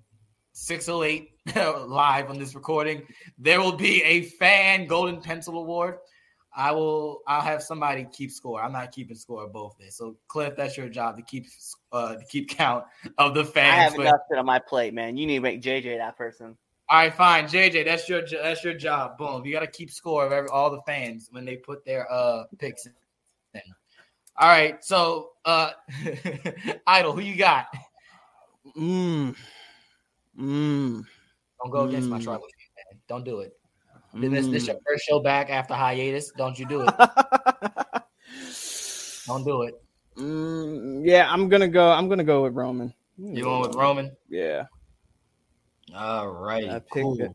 [0.55, 1.31] 608
[1.89, 3.03] live on this recording.
[3.39, 5.99] There will be a fan Golden Pencil Award.
[6.57, 7.21] I will.
[7.27, 8.63] I'll have somebody keep score.
[8.63, 9.97] I'm not keeping score of both this.
[9.97, 11.47] So Cliff, that's your job to keep
[11.91, 12.85] uh to keep count
[13.19, 13.57] of the fans.
[13.57, 13.83] I fans.
[13.83, 15.17] have But- enough shit on my plate, man.
[15.17, 16.57] You need to make JJ that person.
[16.89, 17.85] all right, fine, JJ.
[17.85, 19.19] That's your that's your job.
[19.19, 19.45] Boom.
[19.45, 22.45] You got to keep score of every, all the fans when they put their uh
[22.59, 22.93] picks in.
[24.37, 24.83] All right.
[24.85, 25.71] So, uh,
[26.87, 27.67] Idol, who you got?
[28.77, 29.37] Mm.
[30.39, 31.05] Mm.
[31.63, 32.25] Don't go against my Mm.
[32.25, 33.01] tribal chief, man.
[33.09, 33.57] Don't do it.
[34.15, 36.31] This this your first show back after hiatus.
[36.37, 36.95] Don't you do it.
[39.27, 39.75] Don't do it.
[40.17, 41.91] Mm, yeah, I'm gonna go.
[41.91, 42.93] I'm gonna go with Roman.
[43.19, 44.13] You going with Roman?
[44.29, 44.67] Yeah,
[45.95, 46.69] All right.
[46.69, 47.21] I picked Cool.
[47.23, 47.33] it.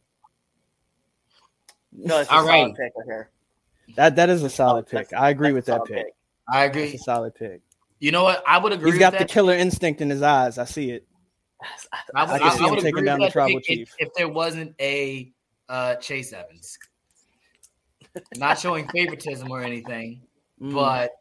[1.92, 2.76] No, it's a All solid right.
[2.76, 3.30] pick right here.
[3.96, 5.18] that that is a solid That's- pick.
[5.20, 6.06] I agree with that solid pick.
[6.52, 6.94] I That's agree.
[6.96, 7.62] a solid pick.
[8.00, 8.42] You know what?
[8.48, 8.92] I would agree.
[8.92, 10.58] He's got with the killer instinct in his eyes.
[10.58, 11.06] I see it.
[12.16, 13.96] I, would- I can see him taking down the tribal pick if- chief.
[14.00, 15.32] If, there wasn't a
[15.68, 16.78] uh, Chase Evans,
[18.38, 20.22] not showing favoritism or anything,
[20.62, 20.74] Mm.
[20.74, 21.12] but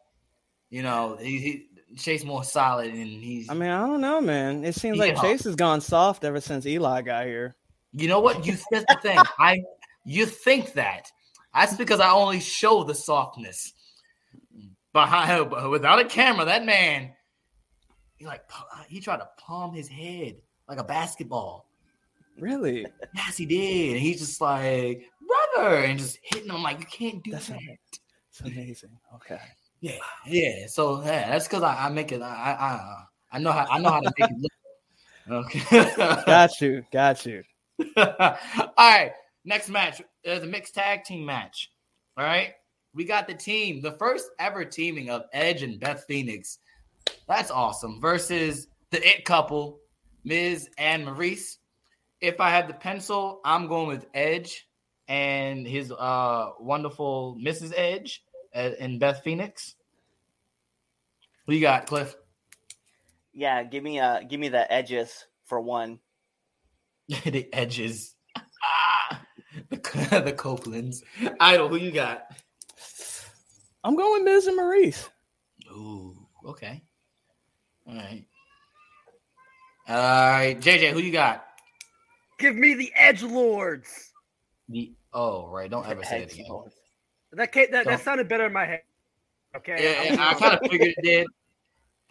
[0.69, 1.65] you know, he, he
[1.95, 3.49] Chase more solid and he's.
[3.49, 4.63] I mean, I don't know, man.
[4.63, 7.55] It seems like Chase has gone soft ever since Eli got here.
[7.93, 8.45] you know what?
[8.45, 9.17] You that's the thing.
[9.39, 9.63] I
[10.05, 11.09] you think that
[11.53, 13.73] that's because I only show the softness
[14.93, 16.45] behind without a camera.
[16.45, 17.11] That man,
[18.17, 18.41] he like
[18.89, 20.37] he tried to palm his head
[20.67, 21.67] like a basketball.
[22.39, 22.85] Really?
[23.13, 23.93] Yes, he did.
[23.93, 25.03] And he's just like,
[25.55, 27.59] brother, and just hitting him like, you can't do That's that.
[28.29, 28.97] It's amazing.
[29.15, 29.39] Okay.
[29.81, 30.67] Yeah, yeah.
[30.67, 32.21] So yeah, that's because I, I make it.
[32.21, 34.51] I, I I know how I know how to make it look.
[35.45, 35.93] Okay.
[36.25, 36.83] Got you.
[36.91, 37.43] Got you.
[37.97, 38.35] All
[38.77, 39.11] right.
[39.45, 40.01] Next match.
[40.23, 41.71] There's a mixed tag team match.
[42.17, 42.53] All right.
[42.93, 46.59] We got the team, the first ever teaming of Edge and Beth Phoenix.
[47.27, 48.01] That's awesome.
[48.01, 49.79] Versus the it couple,
[50.23, 51.57] Miz and Maryse.
[52.21, 54.67] If I had the pencil, I'm going with Edge
[55.07, 57.73] and his uh wonderful Mrs.
[57.75, 58.23] Edge
[58.55, 59.75] uh, and Beth Phoenix.
[61.45, 62.15] Who you got, Cliff?
[63.33, 65.99] Yeah, give me uh give me the edges for one.
[67.25, 68.15] the Edges.
[68.37, 69.21] Ah,
[69.69, 69.77] the,
[70.25, 71.03] the Copelands.
[71.39, 72.23] Idol, who you got?
[73.83, 75.09] I'm going Miz and Maryse.
[75.71, 76.15] Ooh,
[76.45, 76.83] okay.
[77.87, 78.25] All right.
[79.89, 81.45] All right, JJ, who you got?
[82.37, 84.11] Give me the Edge Lords.
[84.69, 85.69] The oh, right.
[85.69, 86.45] Don't ever say it Edge again.
[87.33, 88.81] That ca- that, that Don't- sounded better in my head.
[89.57, 89.77] Okay.
[89.79, 91.27] Yeah, yeah, I kind of figured it did.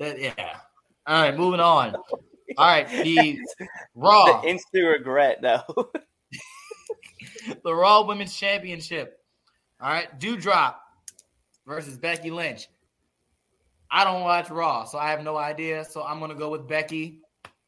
[0.00, 0.56] That yeah.
[1.06, 1.94] All right, moving on.
[1.94, 2.12] All
[2.58, 3.38] right, the
[3.94, 5.62] Raw, The instant regret though.
[7.64, 9.20] the Raw Women's Championship.
[9.80, 10.74] All right, Doudrop
[11.64, 12.66] versus Becky Lynch.
[13.88, 15.84] I don't watch Raw, so I have no idea.
[15.84, 17.20] So I'm gonna go with Becky.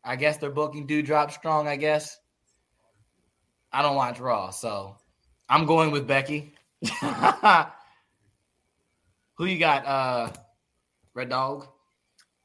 [0.04, 1.68] I guess they're booking Doudrop strong.
[1.68, 2.18] I guess.
[3.72, 4.96] I don't watch Raw, so
[5.48, 6.54] I'm going with Becky.
[9.36, 9.86] Who you got?
[9.86, 10.30] Uh,
[11.14, 11.66] Red Dog.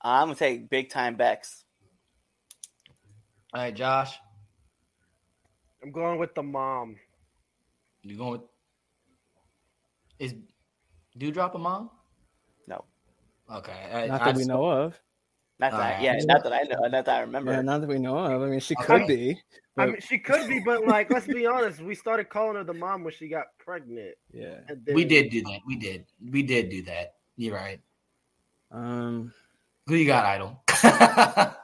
[0.01, 1.63] I'm gonna take big time Bex.
[3.53, 4.17] All right, Josh.
[5.81, 6.95] I'm going with the mom.
[8.03, 8.41] You going with?
[10.19, 10.35] Is
[11.17, 11.89] Doudrop a mom?
[12.67, 12.83] No.
[13.51, 13.89] Okay.
[13.93, 14.93] I, Not I that we just- know of.
[15.57, 16.01] Not that, Alright.
[16.01, 17.53] yeah, not that I know, not that I remember.
[17.53, 18.41] Yeah, not that we know of.
[18.41, 18.85] I mean, she Okay.
[18.85, 19.41] could be.
[19.77, 21.81] I mean, she could be, but like, let's be honest.
[21.81, 24.15] We started calling her the mom when she got pregnant.
[24.33, 24.55] yeah.
[24.67, 25.59] Then, We did do that.
[25.65, 26.05] We did.
[26.31, 27.15] We did do that.
[27.37, 27.79] You're right.
[28.71, 29.33] Um.
[29.87, 30.63] Who you got, Idol?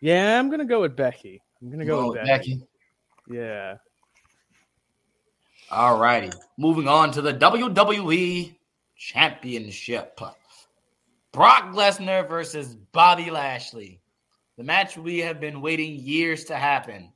[0.00, 1.42] Yeah, I'm gonna go with Becky.
[1.60, 2.62] I'm gonna go with Becky.
[3.28, 3.76] Yeah.
[5.70, 6.30] All righty.
[6.56, 8.54] Moving on to the WWE
[8.96, 10.18] Championship.
[11.32, 14.00] Brock Lesnar versus Bobby Lashley.
[14.56, 17.12] The match we have been waiting years to happen.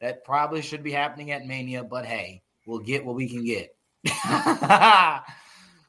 [0.00, 3.74] That probably should be happening at Mania, but hey, we'll get what we can get.
[4.26, 5.22] all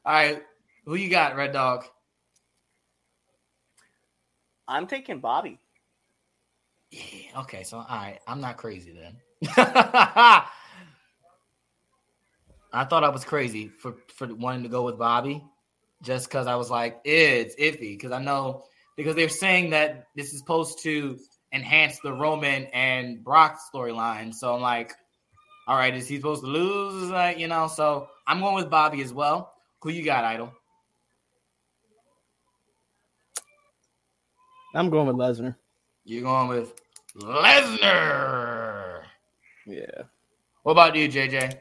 [0.04, 0.42] right.
[0.86, 1.84] Who you got, Red Dog?
[4.68, 5.58] I'm taking Bobby.
[6.90, 9.16] Yeah, okay, so all right, I'm not crazy then.
[9.56, 10.48] I
[12.84, 15.42] thought I was crazy for for wanting to go with Bobby,
[16.02, 17.96] just because I was like, it's iffy.
[17.96, 18.64] Because I know
[18.96, 21.18] because they're saying that this is supposed to
[21.52, 24.34] enhance the Roman and Brock storyline.
[24.34, 24.92] So I'm like,
[25.68, 27.10] all right, is he supposed to lose?
[27.10, 29.52] Like, you know, so I'm going with Bobby as well.
[29.82, 30.52] Who you got, Idol?
[34.74, 35.56] I'm going with Lesnar.
[36.04, 36.74] You're going with
[37.16, 39.02] Lesnar.
[39.66, 40.02] Yeah.
[40.62, 41.60] What about you, JJ?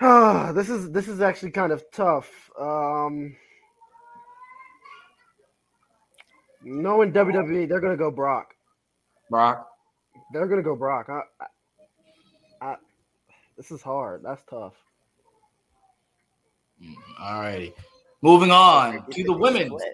[0.00, 2.50] Ah, this is this is actually kind of tough.
[2.58, 3.36] Um,
[6.62, 8.54] knowing WWE, they're gonna go Brock.
[9.28, 9.68] Brock.
[10.32, 11.08] They're gonna go Brock.
[11.10, 12.76] I, I, I,
[13.58, 14.22] this is hard.
[14.22, 14.74] That's tough.
[17.20, 17.74] All righty.
[18.22, 19.66] Moving on to the 50-50 women.
[19.66, 19.92] split.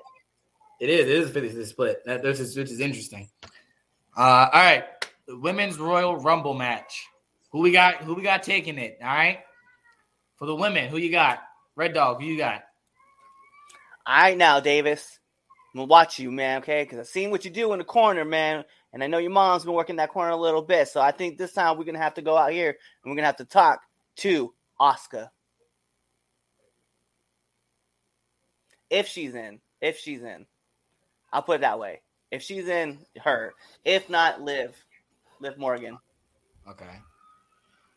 [0.80, 1.00] It is.
[1.00, 2.02] It is 50 split.
[2.07, 3.28] That this is which is interesting.
[4.16, 4.84] Uh, all right.
[5.26, 7.07] The women's Royal Rumble match.
[7.50, 7.96] Who we got?
[7.96, 8.98] Who we got taking it?
[9.02, 9.40] All right.
[10.37, 11.41] For the women, who you got?
[11.76, 12.20] Red Dog.
[12.20, 12.62] Who you got?
[14.07, 15.18] All right, now, Davis.
[15.74, 16.62] I'm gonna watch you, man.
[16.62, 19.30] Okay, because I've seen what you do in the corner, man, and I know your
[19.30, 20.89] mom's been working that corner a little bit.
[20.89, 23.26] So I think this time we're gonna have to go out here and we're gonna
[23.26, 23.80] have to talk
[24.16, 25.28] to Asuka
[28.91, 29.61] if she's in.
[29.80, 30.47] If she's in,
[31.32, 32.01] I'll put it that way.
[32.30, 33.53] If she's in, her.
[33.84, 34.74] If not, Liv,
[35.41, 35.99] Liv Morgan.
[36.68, 36.99] Okay.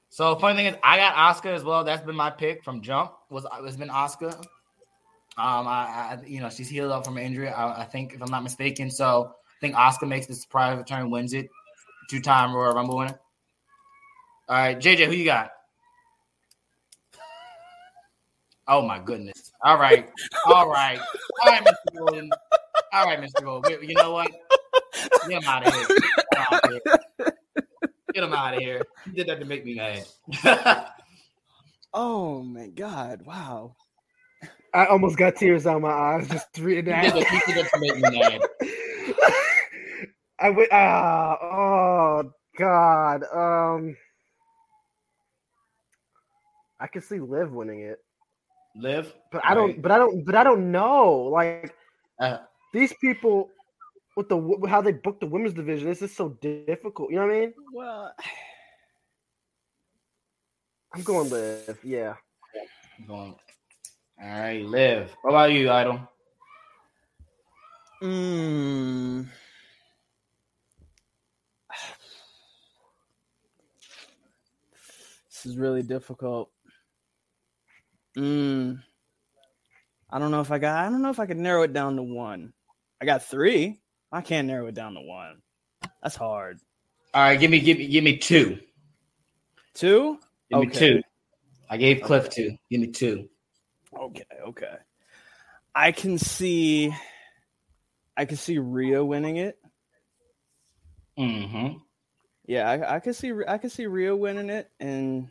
[0.10, 1.84] So funny thing is, I got Asuka as well.
[1.84, 3.14] That's been my pick from jump.
[3.30, 4.34] Was it's been Asuka.
[5.38, 7.48] Um, I, I you know she's healed up from injury.
[7.48, 8.90] I, I think if I'm not mistaken.
[8.90, 11.50] So I think Asuka makes the surprise return, wins it,
[12.10, 13.20] two time Royal Rumble winner.
[14.50, 15.52] All right, JJ, who you got?
[18.68, 19.52] Oh my goodness!
[19.64, 20.10] All right,
[20.48, 21.00] all right,
[21.44, 21.98] all right, Mr.
[21.98, 22.30] Golden.
[22.94, 23.44] All right, Mr.
[23.44, 23.84] Golden.
[23.84, 24.32] You know what?
[25.28, 27.34] Get him out of here.
[28.14, 28.84] Get him out of here.
[28.84, 28.84] Get him out of here.
[29.06, 30.06] He did that to make me mad.
[31.92, 33.24] Oh my god!
[33.26, 33.76] Wow.
[34.76, 37.20] I almost got tears out my eyes just reading He did that.
[37.20, 38.42] that, he did that to make me mad.
[40.40, 40.70] I went.
[40.72, 43.24] Ah, oh God.
[43.34, 43.98] Um,
[46.80, 47.98] I could see Liv winning it,
[48.76, 49.82] Liv, but I don't.
[49.82, 50.24] But I don't.
[50.24, 51.14] But I don't know.
[51.34, 51.74] Like
[52.20, 52.38] Uh,
[52.72, 53.50] these people
[54.20, 55.88] with the w- how they book the women's division.
[55.88, 57.10] This is so difficult.
[57.10, 57.54] You know what I mean?
[57.72, 58.14] Well,
[60.94, 61.80] I'm going Liv.
[61.84, 62.16] Yeah.
[63.08, 63.36] going.
[64.22, 65.16] All right, Liv.
[65.22, 66.02] What about you, Idol?
[68.04, 69.26] mm,
[75.30, 76.52] this is really difficult.
[78.18, 78.84] Mm,
[80.10, 80.86] I don't know if I got.
[80.86, 82.52] I don't know if I could narrow it down to one.
[83.02, 83.80] I got three.
[84.12, 85.42] I can't narrow it down to one.
[86.02, 86.60] That's hard.
[87.14, 88.60] All right, give me, give me, give me two.
[89.74, 90.20] Two.
[90.50, 90.80] Give me Okay.
[90.80, 91.02] two.
[91.70, 92.58] I gave Cliff two.
[92.70, 93.30] Give me two.
[93.96, 94.78] Okay, okay.
[95.76, 96.94] I can see
[98.18, 99.58] I can see Rhea winning it.
[101.18, 101.78] Mm-hmm.
[102.48, 105.30] Yeah, I, I can see I can see Rhea winning it and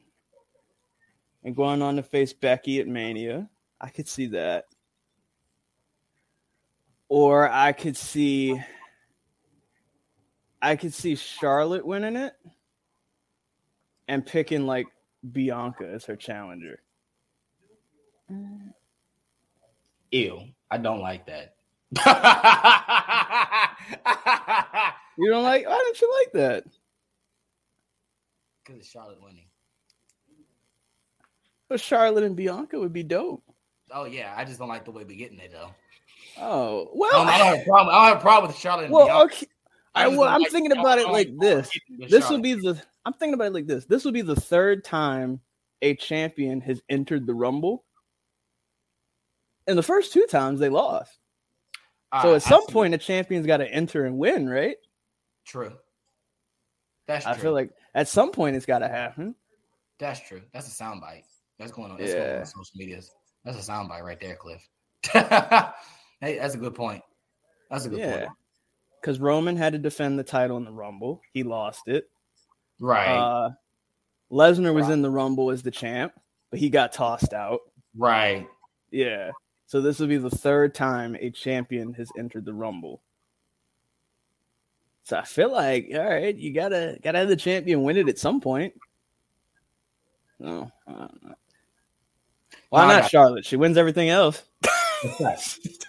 [1.45, 3.49] and going on to face Becky at Mania.
[3.81, 4.66] I could see that.
[7.09, 8.61] Or I could see
[10.61, 12.35] I could see Charlotte winning it
[14.09, 14.87] and picking like
[15.33, 16.81] Bianca as her challenger.
[20.11, 20.41] Ew.
[20.71, 21.55] I don't like that.
[25.17, 26.65] You don't like why don't you like that?
[28.63, 29.47] Because it's Charlotte winning.
[31.69, 33.43] But Charlotte and Bianca would be dope.
[33.91, 35.71] Oh yeah, I just don't like the way we're getting it though.
[36.41, 37.95] Oh I well, don't, I don't have a problem.
[37.95, 39.47] I don't have a problem with Charlotte well, okay.
[39.95, 41.70] I, I well, I'm like- thinking about it like this.
[41.99, 42.43] This will Charlotte.
[42.43, 42.82] be the.
[43.05, 43.84] I'm thinking about it like this.
[43.86, 45.41] This will be the third time
[45.82, 47.84] a champion has entered the Rumble,
[49.66, 51.18] and the first two times they lost.
[52.12, 54.76] All so at some point, a champion's got to enter and win, right?
[55.45, 55.72] true.
[57.07, 57.34] That's true.
[57.34, 59.34] I feel like at some point it's got to happen.
[59.99, 60.43] That's true.
[60.53, 61.24] That's a soundbite.
[61.59, 61.97] That's going on.
[61.99, 62.41] That's going on Yeah.
[62.41, 63.11] on social medias.
[63.45, 64.68] That's a soundbite right there, Cliff.
[66.21, 67.03] hey, that's a good point.
[67.71, 68.19] That's a good Yeah.
[68.21, 68.31] point.
[69.01, 71.21] because Roman had to defend the title in the Rumble.
[71.33, 72.11] He lost it.
[72.81, 73.07] Right.
[73.16, 73.51] Uh,
[74.31, 76.12] Lesnar was in the Rumble as the champ,
[76.51, 77.61] but he got tossed out.
[77.97, 78.47] right.
[78.91, 79.31] Yeah.
[79.66, 83.03] So this will be the third time a champion has entered the Rumble.
[85.05, 88.19] So I feel like, all right, you gotta gotta have the champion win it at
[88.19, 88.75] some point.
[90.39, 91.35] No, I don't know.
[92.71, 93.45] Why No, not Charlotte?
[93.45, 94.43] She wins everything else.
[95.18, 95.59] That's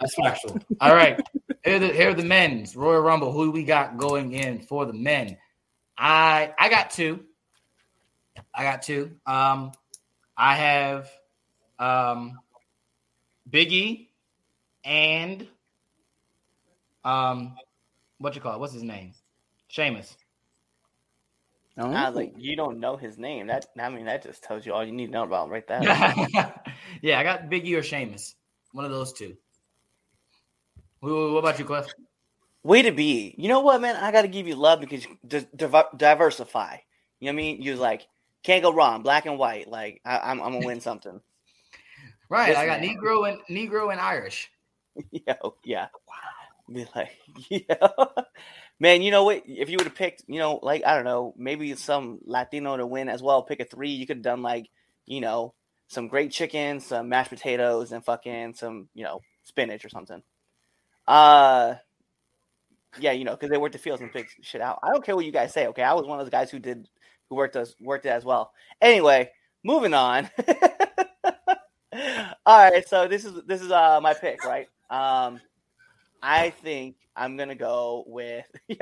[0.00, 0.58] That's factual.
[0.80, 1.20] All right.
[1.64, 3.32] Here are the here are the men's Royal Rumble.
[3.32, 5.36] Who we got going in for the men?
[5.98, 7.24] I I got two.
[8.54, 9.12] I got two.
[9.26, 9.72] Um,
[10.36, 11.10] I have
[11.78, 12.38] um
[13.48, 14.10] Big E
[14.84, 15.46] and
[17.04, 17.56] um
[18.18, 18.60] what you call it?
[18.60, 19.12] What's his name?
[19.68, 20.16] Sheamus.
[21.82, 23.46] Oh, I was like, you don't know his name.
[23.46, 25.66] That I mean, that just tells you all you need to know about him right
[25.66, 25.82] there.
[27.02, 28.34] yeah, I got Big E or Sheamus.
[28.72, 29.36] One of those two.
[31.00, 31.86] Who- What about you, Cliff?
[32.62, 33.34] Way to be.
[33.38, 33.96] You know what, man?
[33.96, 36.76] I got to give you love because you di- diver- diversify.
[37.18, 37.62] You know what I mean?
[37.62, 38.06] You're like,
[38.42, 39.02] can't go wrong.
[39.02, 39.66] Black and white.
[39.66, 41.20] Like, I- I'm, I'm going to win something.
[42.28, 42.96] Right, This I got man.
[42.96, 44.52] Negro and Negro and Irish.
[45.10, 45.88] Yo, yeah.
[46.72, 47.10] Be like,
[47.48, 47.88] yeah.
[48.78, 49.42] Man, you know what?
[49.46, 52.86] If you would have picked, you know, like, I don't know, maybe some Latino to
[52.86, 54.70] win as well, pick a three, you could have done, like,
[55.04, 55.52] you know,
[55.88, 60.22] some great chicken, some mashed potatoes, and fucking some, you know, spinach or something.
[61.08, 61.74] Uh,
[63.00, 64.78] yeah, you know, because they worked the fields and picked shit out.
[64.82, 65.82] I don't care what you guys say, okay?
[65.82, 66.88] I was one of those guys who did,
[67.28, 68.52] who worked as worked it as well.
[68.80, 69.30] Anyway,
[69.64, 70.30] moving on.
[72.46, 74.68] All right, so this is this is uh my pick, right?
[74.88, 75.40] Um,
[76.22, 78.46] I think I'm gonna go with.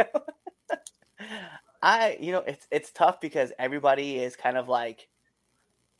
[1.83, 5.09] I you know it's it's tough because everybody is kind of like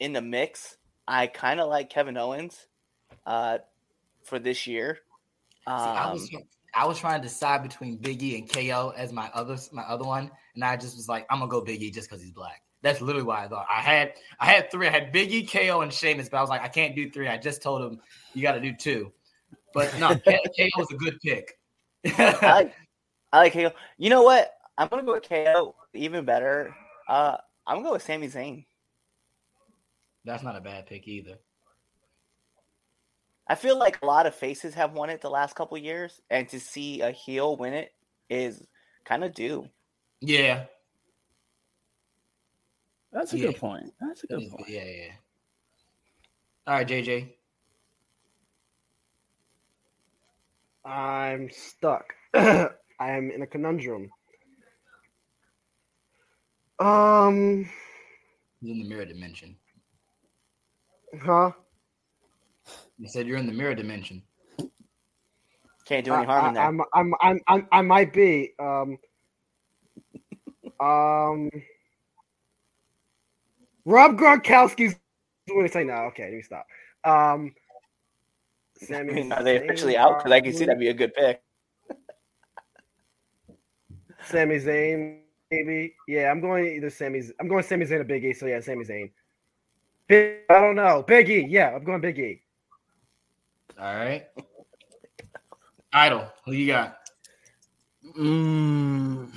[0.01, 0.77] in the mix.
[1.07, 2.67] I kind of like Kevin Owens,
[3.27, 3.59] uh,
[4.25, 4.99] for this year.
[5.67, 6.43] See, I was Um,
[6.75, 10.05] I was trying to decide between Big E and KO as my other my other
[10.05, 12.63] one, and I just was like, I'm gonna go Big E just because he's black.
[12.83, 14.87] That's literally why I thought I had I had three.
[14.87, 17.29] I had Big E, KO, and Sheamus, but I was like, I can't do three.
[17.29, 18.01] I just told him
[18.35, 19.13] you got to do two.
[19.75, 21.53] But no, K- KO was a good pick.
[22.19, 22.75] I like
[23.33, 23.71] I like KO.
[23.99, 24.51] You know what?
[24.77, 25.75] I'm gonna go with KO.
[25.95, 26.75] Even better.
[27.09, 28.65] Uh, I'm gonna go with Sami Zayn.
[30.25, 31.39] That's not a bad pick either.
[33.47, 36.49] I feel like a lot of faces have won it the last couple years, and
[36.51, 37.93] to see a heel win it
[38.29, 38.63] is
[39.05, 39.69] kind of due.
[40.21, 40.67] Yeah,
[43.11, 43.47] That's a Yeah.
[43.47, 43.95] good point.
[44.01, 44.69] That's a good point.
[44.69, 45.13] yeah, yeah.
[46.67, 47.38] All right, JJ.
[50.89, 52.15] I'm stuck.
[52.35, 52.71] I
[53.01, 54.11] am in a conundrum.
[56.79, 57.69] Um,
[58.61, 59.57] He's in the mirror dimension.
[61.23, 61.53] huh?
[62.99, 64.23] You said you're in the mirror dimension.
[65.85, 66.63] Can't do any harm in I, there.
[66.65, 68.53] I'm, I'm, I'm, I'm, I might be.
[68.59, 68.99] Um,
[70.81, 71.51] um,
[73.85, 74.97] Rob Gronkowski's
[75.49, 75.95] going to say no.
[76.09, 76.67] Okay, let me stop.
[77.05, 77.55] Um,
[78.93, 80.19] I mean, are they Zayn actually out?
[80.19, 81.43] Because I can see that'd be a good pick.
[84.25, 85.95] Sami Zayn, maybe.
[86.07, 87.23] Yeah, I'm going either Sami.
[87.41, 88.33] I'm going Sami Zayn or Big E.
[88.33, 89.11] So yeah, Sami Zayn.
[90.07, 91.05] Big, I don't know.
[91.07, 91.47] Big E.
[91.49, 92.43] Yeah, I'm going Big E.
[93.79, 94.27] All right.
[95.93, 96.99] Idol, who you got?
[98.19, 99.31] Mm.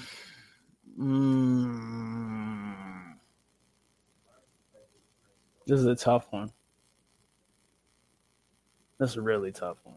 [1.00, 2.74] Mm.
[5.68, 6.52] This is a tough one.
[9.02, 9.96] This is a really tough one.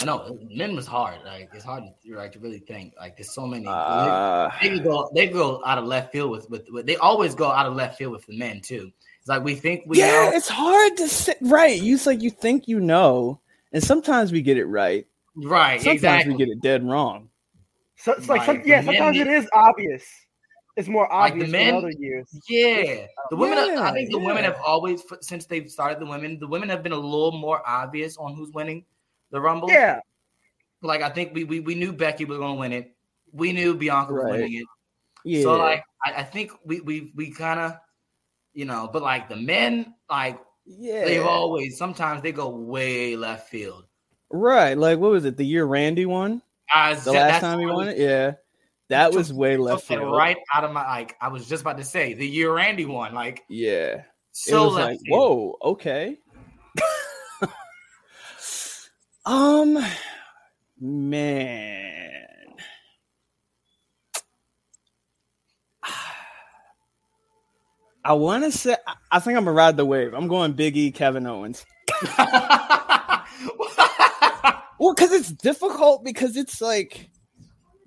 [0.00, 1.18] I know men was hard.
[1.24, 2.94] Like it's hard to like to really think.
[2.96, 3.66] Like there's so many.
[3.66, 7.34] Uh, they, they go they go out of left field with, with with they always
[7.34, 8.92] go out of left field with the men too.
[9.18, 10.30] It's like we think we yeah, know.
[10.32, 11.82] it's hard to sit right.
[11.82, 13.40] You like you think you know,
[13.72, 15.04] and sometimes we get it right.
[15.34, 16.32] Right, Sometimes exactly.
[16.34, 17.30] we get it dead wrong.
[17.96, 20.04] So it's like, some, yeah, the men sometimes it is obvious.
[20.78, 22.28] It's more Like, the obvious men- than other years.
[22.48, 23.58] Yeah, the women.
[23.58, 26.84] Yeah, I think the women have always, since they've started the women, the women have
[26.84, 28.84] been a little more obvious on who's winning
[29.32, 29.68] the rumble.
[29.68, 29.98] Yeah,
[30.82, 32.94] like I think we we, we knew Becky was going to win it.
[33.32, 34.32] We knew Bianca was Right.
[34.34, 34.66] winning it.
[35.24, 35.42] Yeah.
[35.42, 37.74] So like I, I think we we we kind of,
[38.54, 41.04] you know, but like the men, like yeah.
[41.04, 43.84] they've always sometimes they go way left field.
[44.30, 44.78] right.
[44.78, 45.36] Like what was it?
[45.36, 46.40] The year Randy won?
[46.72, 47.98] I, The last time he won it?
[47.98, 48.34] Yeah.
[48.88, 50.16] That was way left field.
[50.16, 51.16] right out of my like.
[51.20, 53.14] I was just about to say the year Randy won.
[53.14, 54.02] Like Yeah.
[54.32, 56.18] so it was left like, whoa, okay.
[59.26, 59.78] um,
[60.80, 62.24] man,
[68.04, 68.76] I want to say,
[69.10, 70.14] I- think I'm gonna ride the wave.
[70.14, 71.64] I'm going Big E, Kevin Owens.
[74.80, 77.10] Well, because it's difficult because it's like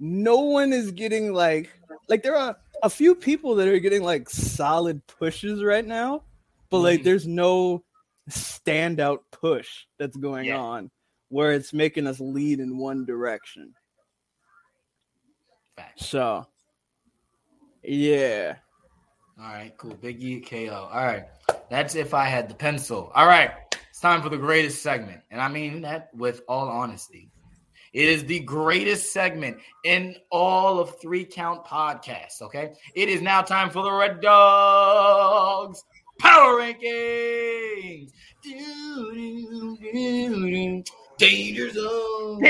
[0.04, 1.70] no one is getting like
[2.10, 6.24] like there are a few people that are getting like solid pushes right now,
[6.72, 7.04] but like Mhm.
[7.04, 7.84] there's no
[8.30, 10.58] standout push that's going Yeah.
[10.58, 10.92] on
[11.30, 13.76] where it's making us lead in one direction.
[15.76, 16.08] Facts.
[16.08, 16.48] So
[17.84, 18.58] yeah.
[19.40, 19.96] All right, cool.
[19.96, 20.90] Big E KO.
[20.92, 21.26] All right.
[21.70, 23.12] That's if I had the pencil.
[23.16, 23.52] All right.
[23.90, 25.22] It's time for the greatest segment.
[25.32, 27.31] And I mean that with all honesty.
[27.94, 32.42] It is the greatest segment in all of three count podcasts.
[32.42, 32.72] Okay.
[32.96, 35.84] It is now time for the Red Dogs
[36.20, 38.12] Power Rankings.
[41.18, 42.42] Danger Zone.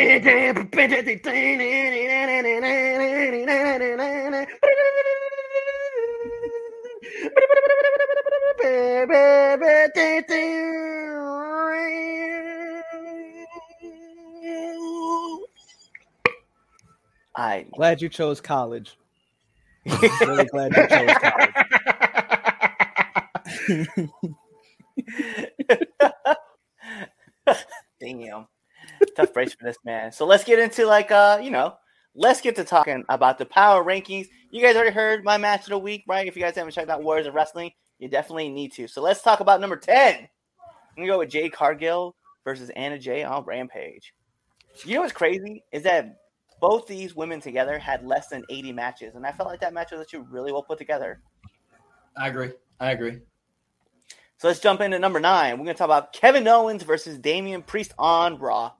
[17.35, 18.97] I Glad you chose college.
[19.85, 21.51] really glad you chose college.
[27.99, 28.47] Damn.
[29.15, 30.11] Tough breaks for this man.
[30.11, 31.75] So let's get into like uh, you know,
[32.15, 34.27] let's get to talking about the power rankings.
[34.51, 36.27] You guys already heard my match of the week, right?
[36.27, 38.87] If you guys haven't checked out Warriors of Wrestling, you definitely need to.
[38.87, 40.15] So let's talk about number 10.
[40.15, 40.27] I'm
[40.97, 44.13] gonna go with Jade Cargill versus Anna Jay on Rampage.
[44.85, 46.17] You know what's crazy is that
[46.61, 49.91] both these women together had less than 80 matches, and I felt like that match
[49.91, 51.19] was actually really well put together.
[52.15, 52.51] I agree.
[52.79, 53.19] I agree.
[54.37, 55.57] So let's jump into number nine.
[55.57, 58.71] We're gonna talk about Kevin Owens versus Damian Priest on Raw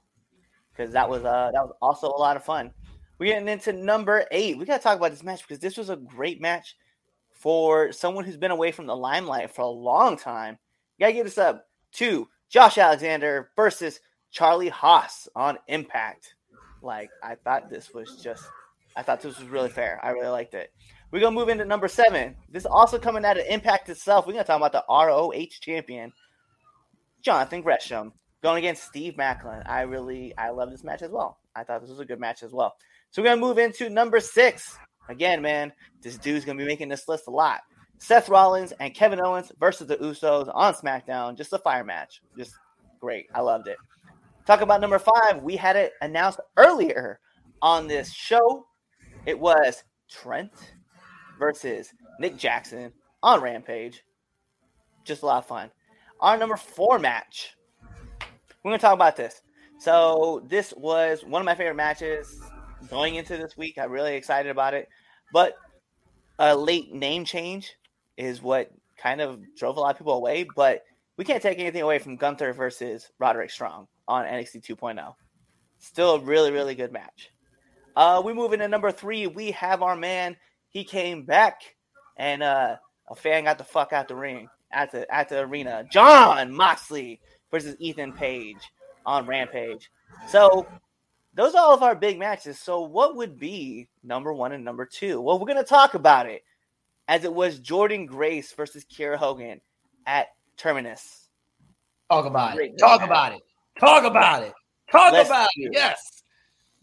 [0.71, 2.71] because that was uh that was also a lot of fun.
[3.19, 4.57] We're getting into number eight.
[4.57, 6.75] We gotta talk about this match because this was a great match
[7.31, 10.57] for someone who's been away from the limelight for a long time.
[10.97, 13.99] You gotta give this up to Josh Alexander versus
[14.31, 16.33] Charlie Haas on Impact.
[16.81, 18.43] Like I thought this was just,
[18.95, 19.99] I thought this was really fair.
[20.03, 20.71] I really liked it.
[21.11, 22.35] We're gonna move into number seven.
[22.49, 24.25] This is also coming out of Impact itself.
[24.25, 26.13] We're gonna talk about the ROH champion,
[27.21, 29.61] Jonathan Gresham, going against Steve Maclin.
[29.69, 31.37] I really, I love this match as well.
[31.55, 32.75] I thought this was a good match as well.
[33.11, 34.77] So we're gonna move into number six.
[35.09, 37.61] Again, man, this dude's gonna be making this list a lot.
[37.97, 41.37] Seth Rollins and Kevin Owens versus the Usos on SmackDown.
[41.37, 42.21] Just a fire match.
[42.35, 42.55] Just
[42.99, 43.27] great.
[43.33, 43.77] I loved it.
[44.45, 45.43] Talk about number five.
[45.43, 47.19] We had it announced earlier
[47.61, 48.65] on this show.
[49.25, 50.51] It was Trent
[51.37, 52.91] versus Nick Jackson
[53.21, 54.03] on Rampage.
[55.05, 55.69] Just a lot of fun.
[56.19, 57.55] Our number four match.
[58.63, 59.41] We're going to talk about this.
[59.79, 62.39] So, this was one of my favorite matches
[62.89, 63.77] going into this week.
[63.79, 64.87] I'm really excited about it.
[65.33, 65.55] But
[66.37, 67.75] a late name change
[68.17, 70.45] is what kind of drove a lot of people away.
[70.55, 70.83] But
[71.17, 75.13] we can't take anything away from Gunther versus Roderick Strong on NXT 2.0.
[75.79, 77.31] Still a really, really good match.
[77.95, 79.27] Uh, we move into number three.
[79.27, 80.37] We have our man.
[80.69, 81.75] He came back,
[82.17, 82.77] and uh,
[83.09, 85.85] a fan got the fuck out the ring at the at the arena.
[85.91, 87.19] Jon Moxley
[87.49, 88.57] versus Ethan Page
[89.05, 89.91] on Rampage.
[90.27, 90.65] So
[91.33, 92.59] those are all of our big matches.
[92.59, 95.19] So what would be number one and number two?
[95.19, 96.43] Well, we're gonna talk about it
[97.07, 99.59] as it was Jordynne Grace versus Kiera Hogan
[100.05, 101.27] at Terminus.
[102.09, 102.77] Talk about Great it.
[102.77, 103.09] Talk match.
[103.09, 103.41] about it.
[103.79, 104.53] Talk about it.
[104.91, 105.71] Talk Let's about it.
[105.73, 106.23] Yes.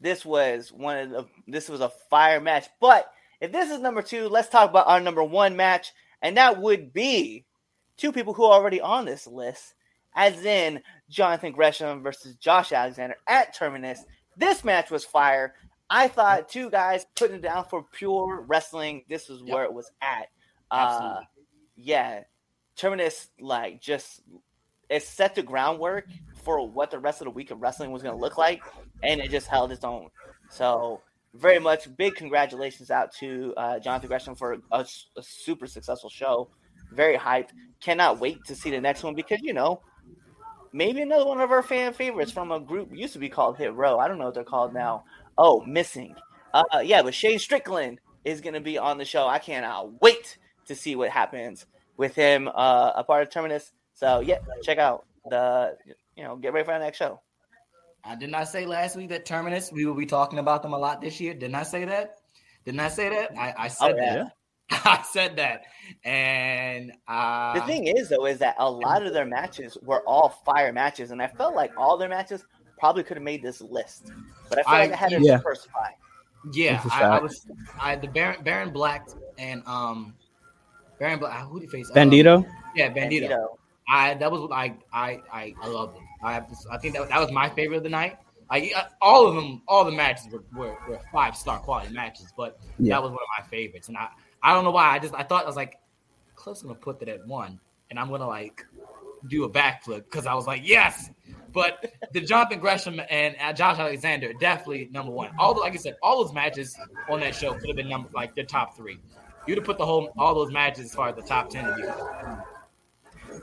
[0.00, 2.68] This was one of the this was a fire match.
[2.80, 3.10] But
[3.40, 5.92] if this is number two, let's talk about our number one match,
[6.22, 7.44] and that would be
[7.96, 9.74] two people who are already on this list,
[10.14, 14.04] as in Jonathan Gresham versus Josh Alexander at Terminus.
[14.36, 15.54] This match was fire.
[15.90, 19.02] I thought two guys putting it down for pure wrestling.
[19.08, 19.54] This was Yep.
[19.54, 20.28] where it was at.
[20.70, 21.20] Uh,
[21.76, 22.22] yeah,
[22.76, 24.20] Terminus like just
[24.88, 26.06] it set the groundwork
[26.38, 28.62] for what the rest of the week of wrestling was going to look like,
[29.02, 30.08] and it just held its own.
[30.50, 31.00] So
[31.34, 34.84] very much big congratulations out to uh, Jonathan Gresham for a,
[35.16, 36.48] a super successful show.
[36.92, 37.50] Very hyped.
[37.80, 39.82] Cannot wait to see the next one because you know
[40.72, 43.74] maybe another one of our fan favorites from a group used to be called Hit
[43.74, 43.98] Row.
[43.98, 45.04] I don't know what they're called now.
[45.36, 46.14] Oh, missing.
[46.52, 49.26] Uh, yeah, but Shane Strickland is going to be on the show.
[49.26, 51.66] I cannot wait to see what happens
[51.96, 53.72] with him, uh, a part of Terminus.
[53.94, 55.76] So yeah, check out the
[56.18, 57.20] you know get ready for the next show.
[58.04, 60.78] I did not say last week that Terminus, we will be talking about them a
[60.78, 61.32] lot this year.
[61.34, 62.16] Didn't I say that?
[62.64, 63.30] Didn't I say that?
[63.38, 64.14] I, I said Oh, yeah.
[64.24, 64.32] that.
[64.86, 65.62] I said that.
[66.04, 70.28] And uh, The thing is though is that a lot of their matches were all
[70.44, 72.44] fire matches, and I felt like all their matches
[72.78, 74.12] probably could have made this list,
[74.48, 75.36] but I feel I- like I had to yeah.
[75.38, 75.88] diversify.
[76.52, 77.22] yeah, I, a I, I fact.
[77.22, 77.46] was
[77.80, 79.08] I the Baron Baron Black
[79.38, 80.14] and um
[81.00, 81.90] Baron Black who did he face?
[81.90, 82.44] Uh, Bandito.
[82.76, 83.28] yeah, Bandito.
[83.28, 83.46] Bandito.
[83.88, 86.02] I that was what I I I, I loved it.
[86.22, 88.18] I have to, I think that that was my favorite of the night.
[88.50, 88.60] Uh,
[89.02, 92.94] all of them, all the matches were, were, were five star quality matches, but Yeah.
[92.94, 93.88] that was one of my favorites.
[93.88, 94.08] And I,
[94.42, 94.90] I don't know why.
[94.94, 95.76] I just I thought I was like,
[96.34, 98.64] Cliff's gonna put that at one, and I'm gonna like
[99.28, 101.10] do a backflip because I was like, yes.
[101.52, 105.30] But the Jonathan Gresham and uh, Josh Alexander definitely number one.
[105.38, 106.76] Although, like I said, all those matches
[107.10, 108.98] on that show could have been number like the top three.
[109.46, 111.64] You'd have put the whole all those matches as far as the top ten.
[111.66, 111.90] Of you.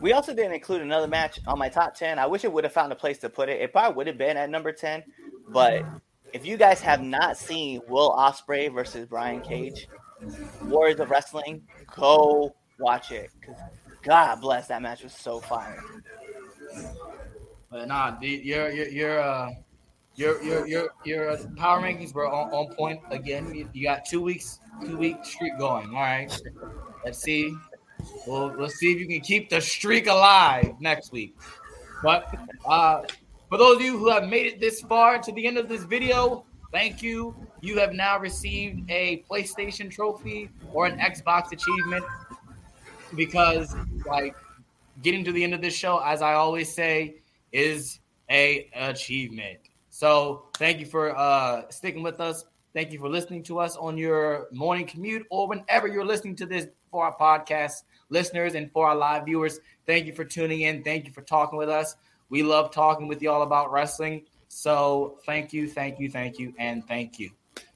[0.06, 2.19] We also didn't include another match on my top 10.
[2.19, 3.60] I wish it would have found a place to put it.
[3.60, 5.03] It probably would have been at number 10.
[5.49, 5.84] But
[6.32, 9.88] if you guys have not seen Will Ospreay versus Brian Cage,
[10.65, 11.64] Warriors of Wrestling,
[11.95, 13.32] go watch it.
[13.44, 13.56] Cause
[14.03, 15.84] God bless, that match was so fire.
[17.72, 19.49] But nah, the, your your your uh
[20.14, 23.56] your your your your power rankings were on, on point again.
[23.56, 25.88] You, you got two weeks, two week streak going.
[25.88, 26.32] All right,
[27.03, 27.56] let's see.
[28.27, 31.36] We'll let's see if you can keep the streak alive next week.
[32.03, 32.34] But
[32.65, 33.03] uh,
[33.49, 35.84] for those of you who have made it this far to the end of this
[35.84, 37.36] video, thank you.
[37.61, 42.06] You have now received a PlayStation trophy or an Xbox achievement
[43.15, 43.76] because,
[44.06, 44.36] like,
[45.02, 47.15] getting to the end of this show, as I always say,
[47.52, 47.99] is
[48.30, 49.60] a achievement.
[49.90, 52.45] So thank you for uh, sticking with us.
[52.73, 56.45] Thank you for listening to us on your morning commute or whenever you're listening to
[56.45, 59.60] this for our podcast listeners and for our live viewers.
[59.86, 60.84] Thank you for tuning in.
[60.84, 61.95] Thank you for talking with us.
[62.30, 64.23] We love talking with you all about wrestling.
[64.48, 67.32] So thank you, thank you, thank you, and thank you.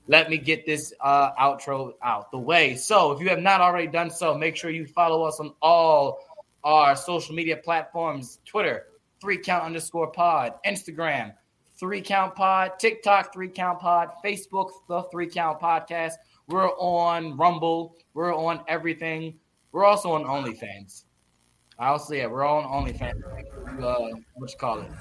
[0.07, 2.75] Let me get this uh, outro out the way.
[2.75, 6.19] So if you have not already done so, make sure you follow us on all
[6.63, 8.87] our social media platforms Twitter,
[9.21, 11.33] three count underscore pod, Instagram,
[11.79, 16.13] three count pod, TikTok, three count pod, Facebook, the three count podcast.
[16.47, 17.95] We're on Rumble.
[18.13, 19.35] We're on everything.
[19.71, 21.05] We're also on OnlyFans.
[21.77, 22.29] I'll say it.
[22.31, 23.21] We're on OnlyFans.
[23.81, 24.91] Uh, what you call it?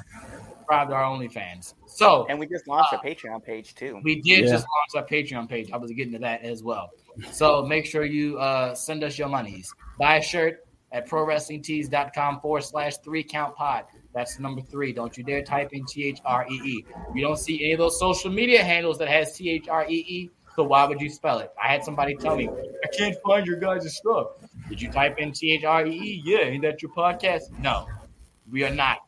[0.58, 1.74] Subscribe to our OnlyFans.
[1.86, 4.00] So And we just launched a Patreon page too.
[4.04, 4.50] we did Yeah.
[4.52, 5.70] just launch our Patreon page.
[5.72, 6.90] I was getting to that as well.
[7.32, 9.72] So make sure you uh, send us your monies.
[9.98, 13.84] Buy a shirt at prowrestlingtees.com forward slash three count pod.
[14.14, 14.92] That's number three.
[14.92, 16.84] Don't you dare type in T H R E E.
[17.14, 19.94] You don't see any of those social media handles that has T H R E
[19.94, 20.30] E.
[20.58, 21.52] So why would you spell it?
[21.62, 24.30] I had somebody tell me, I can't find your guys' stuff.
[24.68, 26.22] Did you type in T H R E E?
[26.24, 27.56] Yeah, ain't that your podcast?
[27.60, 27.86] No,
[28.50, 28.98] we are not.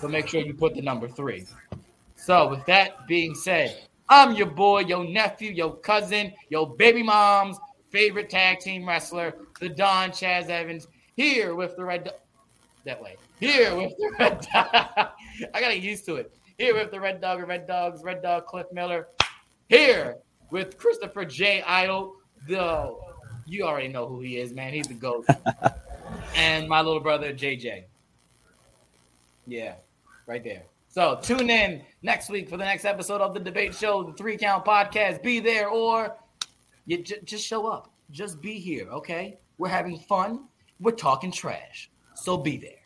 [0.00, 1.44] So make sure you put the number three.
[2.16, 7.58] So, with that being said, I'm your boy, your nephew, your cousin, your baby mom's
[7.90, 12.04] favorite tag team wrestler, the Don Chaz Evans, here with the red.
[12.04, 12.10] Do-
[12.86, 13.16] that way.
[13.40, 14.40] Here with the red.
[14.40, 14.66] Dog.
[15.52, 16.32] I gotta get used to it.
[16.56, 19.08] Here with the red dog and red dogs, red dog Cliff Miller.
[19.72, 20.18] Here
[20.50, 21.62] with Christopher J.
[21.62, 22.16] Idol.
[22.46, 22.94] The
[23.46, 24.74] you already know who he is, man.
[24.74, 25.24] He's the goat.
[26.36, 27.84] and my little brother JJ.
[29.46, 29.76] Yeah,
[30.26, 30.64] right there.
[30.88, 34.36] So tune in next week for the next episode of the debate show, the Three
[34.36, 35.22] Count Podcast.
[35.22, 36.18] Be there or
[36.84, 37.90] you j- just show up.
[38.10, 39.38] Just be here, okay?
[39.56, 40.48] We're having fun.
[40.80, 41.90] We're talking trash.
[42.14, 42.81] So be there.